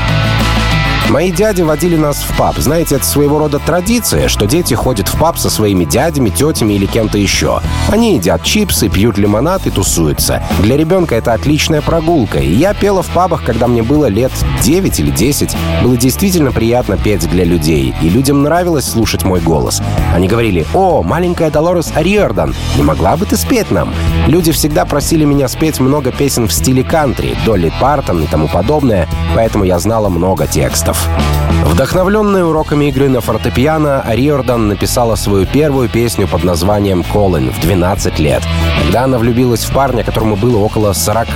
Мои 1.10 1.32
дяди 1.32 1.62
водили 1.62 1.96
нас 1.96 2.18
в 2.18 2.36
паб. 2.36 2.58
Знаете, 2.58 2.96
это 2.96 3.04
своего 3.06 3.38
рода 3.38 3.58
традиция, 3.58 4.28
что 4.28 4.44
дети 4.44 4.74
ходят 4.74 5.08
в 5.08 5.18
паб 5.18 5.38
со 5.38 5.48
своими 5.48 5.86
дядями, 5.86 6.28
тетями 6.28 6.74
или 6.74 6.84
кем-то 6.84 7.16
еще. 7.16 7.60
Они 7.90 8.16
едят 8.16 8.42
чипсы, 8.42 8.90
пьют 8.90 9.16
лимонад 9.16 9.66
и 9.66 9.70
тусуются. 9.70 10.42
Для 10.60 10.76
ребенка 10.76 11.14
это 11.14 11.32
отличная 11.32 11.80
прогулка. 11.80 12.40
И 12.40 12.52
я 12.52 12.74
пела 12.74 13.02
в 13.02 13.06
пабах, 13.06 13.42
когда 13.42 13.66
мне 13.68 13.82
было 13.82 14.04
лет 14.06 14.32
9 14.62 15.00
или 15.00 15.10
10. 15.10 15.56
Было 15.82 15.96
действительно 15.96 16.52
приятно 16.52 16.98
петь 16.98 17.26
для 17.30 17.44
людей. 17.44 17.94
И 18.02 18.10
людям 18.10 18.42
нравилось 18.42 18.84
слушать 18.84 19.24
мой 19.24 19.40
голос. 19.40 19.80
Они 20.14 20.28
говорили, 20.28 20.66
«О, 20.74 21.02
маленькая 21.02 21.50
Долорес 21.50 21.90
Ариордан, 21.94 22.54
не 22.76 22.82
могла 22.82 23.16
бы 23.16 23.24
ты 23.24 23.38
спеть 23.38 23.70
нам?» 23.70 23.94
Люди 24.26 24.52
всегда 24.52 24.84
просили 24.84 25.24
меня 25.24 25.48
спеть 25.48 25.80
много 25.80 26.12
песен 26.12 26.48
в 26.48 26.52
стиле 26.52 26.84
кантри, 26.84 27.34
Долли 27.46 27.72
Партон 27.80 28.22
и 28.24 28.26
тому 28.26 28.46
подобное, 28.46 29.08
поэтому 29.34 29.64
я 29.64 29.78
знала 29.78 30.10
много 30.10 30.46
текстов. 30.46 30.97
Биттлов. 30.98 31.28
Вдохновленная 31.64 32.44
уроками 32.44 32.86
игры 32.86 33.08
на 33.08 33.20
фортепиано, 33.20 34.04
Риордан 34.08 34.68
написала 34.68 35.14
свою 35.16 35.46
первую 35.46 35.88
песню 35.88 36.26
под 36.26 36.42
названием 36.42 37.04
«Колин» 37.04 37.52
в 37.52 37.60
12 37.60 38.18
лет. 38.18 38.42
Когда 38.82 39.04
она 39.04 39.18
влюбилась 39.18 39.64
в 39.64 39.72
парня, 39.72 40.02
которому 40.02 40.34
было 40.36 40.58
около 40.58 40.92
40. 40.92 41.28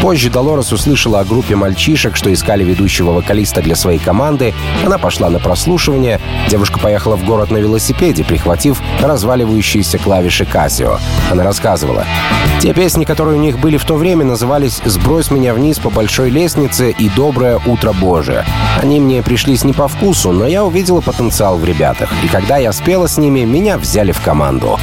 Позже 0.00 0.30
Долорес 0.30 0.72
услышала 0.72 1.20
о 1.20 1.24
группе 1.24 1.56
мальчишек, 1.56 2.16
что 2.16 2.32
искали 2.32 2.64
ведущего 2.64 3.12
вокалиста 3.12 3.62
для 3.62 3.76
своей 3.76 3.98
команды. 3.98 4.54
Она 4.84 4.98
пошла 4.98 5.30
на 5.30 5.38
прослушивание. 5.38 6.20
Девушка 6.48 6.80
поехала 6.80 7.16
в 7.16 7.24
город 7.24 7.50
на 7.50 7.58
велосипеде, 7.58 8.24
прихватив 8.24 8.80
разваливающиеся 9.00 9.98
клавиши 9.98 10.44
Casio. 10.44 10.98
Она 11.30 11.44
рассказывала. 11.44 12.04
Те 12.60 12.72
песни, 12.72 13.04
которые 13.04 13.38
у 13.38 13.40
них 13.40 13.58
были 13.58 13.76
в 13.76 13.84
то 13.84 13.94
время, 13.94 14.24
назывались 14.24 14.80
«Сбрось 14.84 15.30
меня 15.30 15.52
вниз 15.54 15.78
по 15.78 15.90
большой 15.90 16.30
лестнице» 16.30 16.90
и 16.90 17.08
«Доброе 17.10 17.60
утро 17.66 17.92
Божие». 17.92 18.44
Они 18.82 18.95
мне 19.00 19.22
пришлись 19.22 19.64
не 19.64 19.72
по 19.72 19.88
вкусу, 19.88 20.32
но 20.32 20.46
я 20.46 20.64
увидела 20.64 21.00
потенциал 21.00 21.56
в 21.56 21.64
ребятах. 21.64 22.10
И 22.24 22.28
когда 22.28 22.56
я 22.56 22.72
спела 22.72 23.06
с 23.06 23.18
ними, 23.18 23.40
меня 23.40 23.78
взяли 23.78 24.12
в 24.12 24.20
команду. 24.20 24.78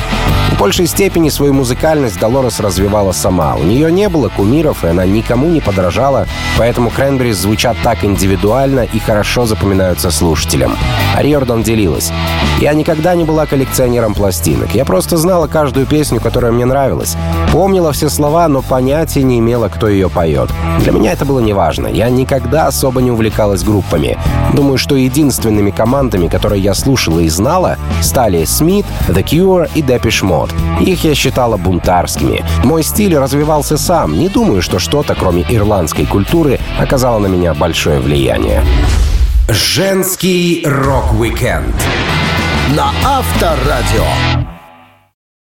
В 0.54 0.60
большей 0.60 0.86
степени 0.86 1.30
свою 1.30 1.52
музыкальность 1.54 2.20
Долорес 2.20 2.60
развивала 2.60 3.12
сама. 3.12 3.56
У 3.56 3.64
нее 3.64 3.92
не 3.92 4.08
было 4.08 4.30
кумиров, 4.30 4.86
и 4.86 4.88
она 4.88 5.04
никому 5.04 5.48
не 5.48 5.62
подражала, 5.62 6.28
поэтому 6.58 6.92
Кренберис 6.92 7.38
звучат 7.38 7.76
так 7.84 8.04
индивидуально 8.04 8.82
и 8.82 9.00
хорошо 9.00 9.46
запоминаются 9.46 10.12
слушателям. 10.12 10.78
А 11.16 11.24
Риордан 11.24 11.64
делилась. 11.64 12.12
«Я 12.60 12.74
никогда 12.74 13.16
не 13.16 13.24
была 13.24 13.46
коллекционером 13.46 14.14
пластинок. 14.14 14.76
Я 14.76 14.86
просто 14.86 15.18
знала 15.18 15.48
каждую 15.48 15.88
песню, 15.88 16.22
которая 16.22 16.52
мне 16.52 16.66
нравилась. 16.66 17.18
Помнила 17.52 17.92
все 17.92 18.10
слова, 18.10 18.48
но 18.48 18.62
понятия 18.62 19.24
не 19.24 19.40
имела, 19.40 19.70
кто 19.70 19.88
ее 19.88 20.10
поет. 20.10 20.50
Для 20.80 20.92
меня 20.92 21.14
это 21.14 21.26
было 21.26 21.40
неважно. 21.40 21.88
Я 21.88 22.10
никогда 22.10 22.68
особо 22.68 23.02
не 23.02 23.12
увлекалась 23.12 23.64
группами. 23.64 24.03
Думаю, 24.54 24.78
что 24.78 24.96
единственными 24.96 25.72
командами, 25.72 26.28
которые 26.28 26.62
я 26.62 26.74
слушала 26.74 27.20
и 27.20 27.30
знала, 27.30 27.78
стали 28.02 28.46
Смит, 28.46 28.86
The 29.08 29.24
Cure 29.24 29.70
и 29.76 29.82
Depeche 29.82 30.24
Mode. 30.24 30.84
Их 30.84 31.04
я 31.04 31.16
считала 31.16 31.58
бунтарскими. 31.58 32.44
Мой 32.64 32.84
стиль 32.84 33.18
развивался 33.18 33.78
сам. 33.78 34.18
Не 34.18 34.30
думаю, 34.30 34.62
что 34.62 34.80
что-то, 34.80 35.16
кроме 35.16 35.44
ирландской 35.50 36.06
культуры, 36.06 36.60
оказало 36.80 37.20
на 37.20 37.28
меня 37.28 37.54
большое 37.54 38.00
влияние. 38.00 38.64
Женский 39.50 40.64
рок-викенд 40.66 41.76
на 42.76 42.92
Авторадио. 43.04 44.43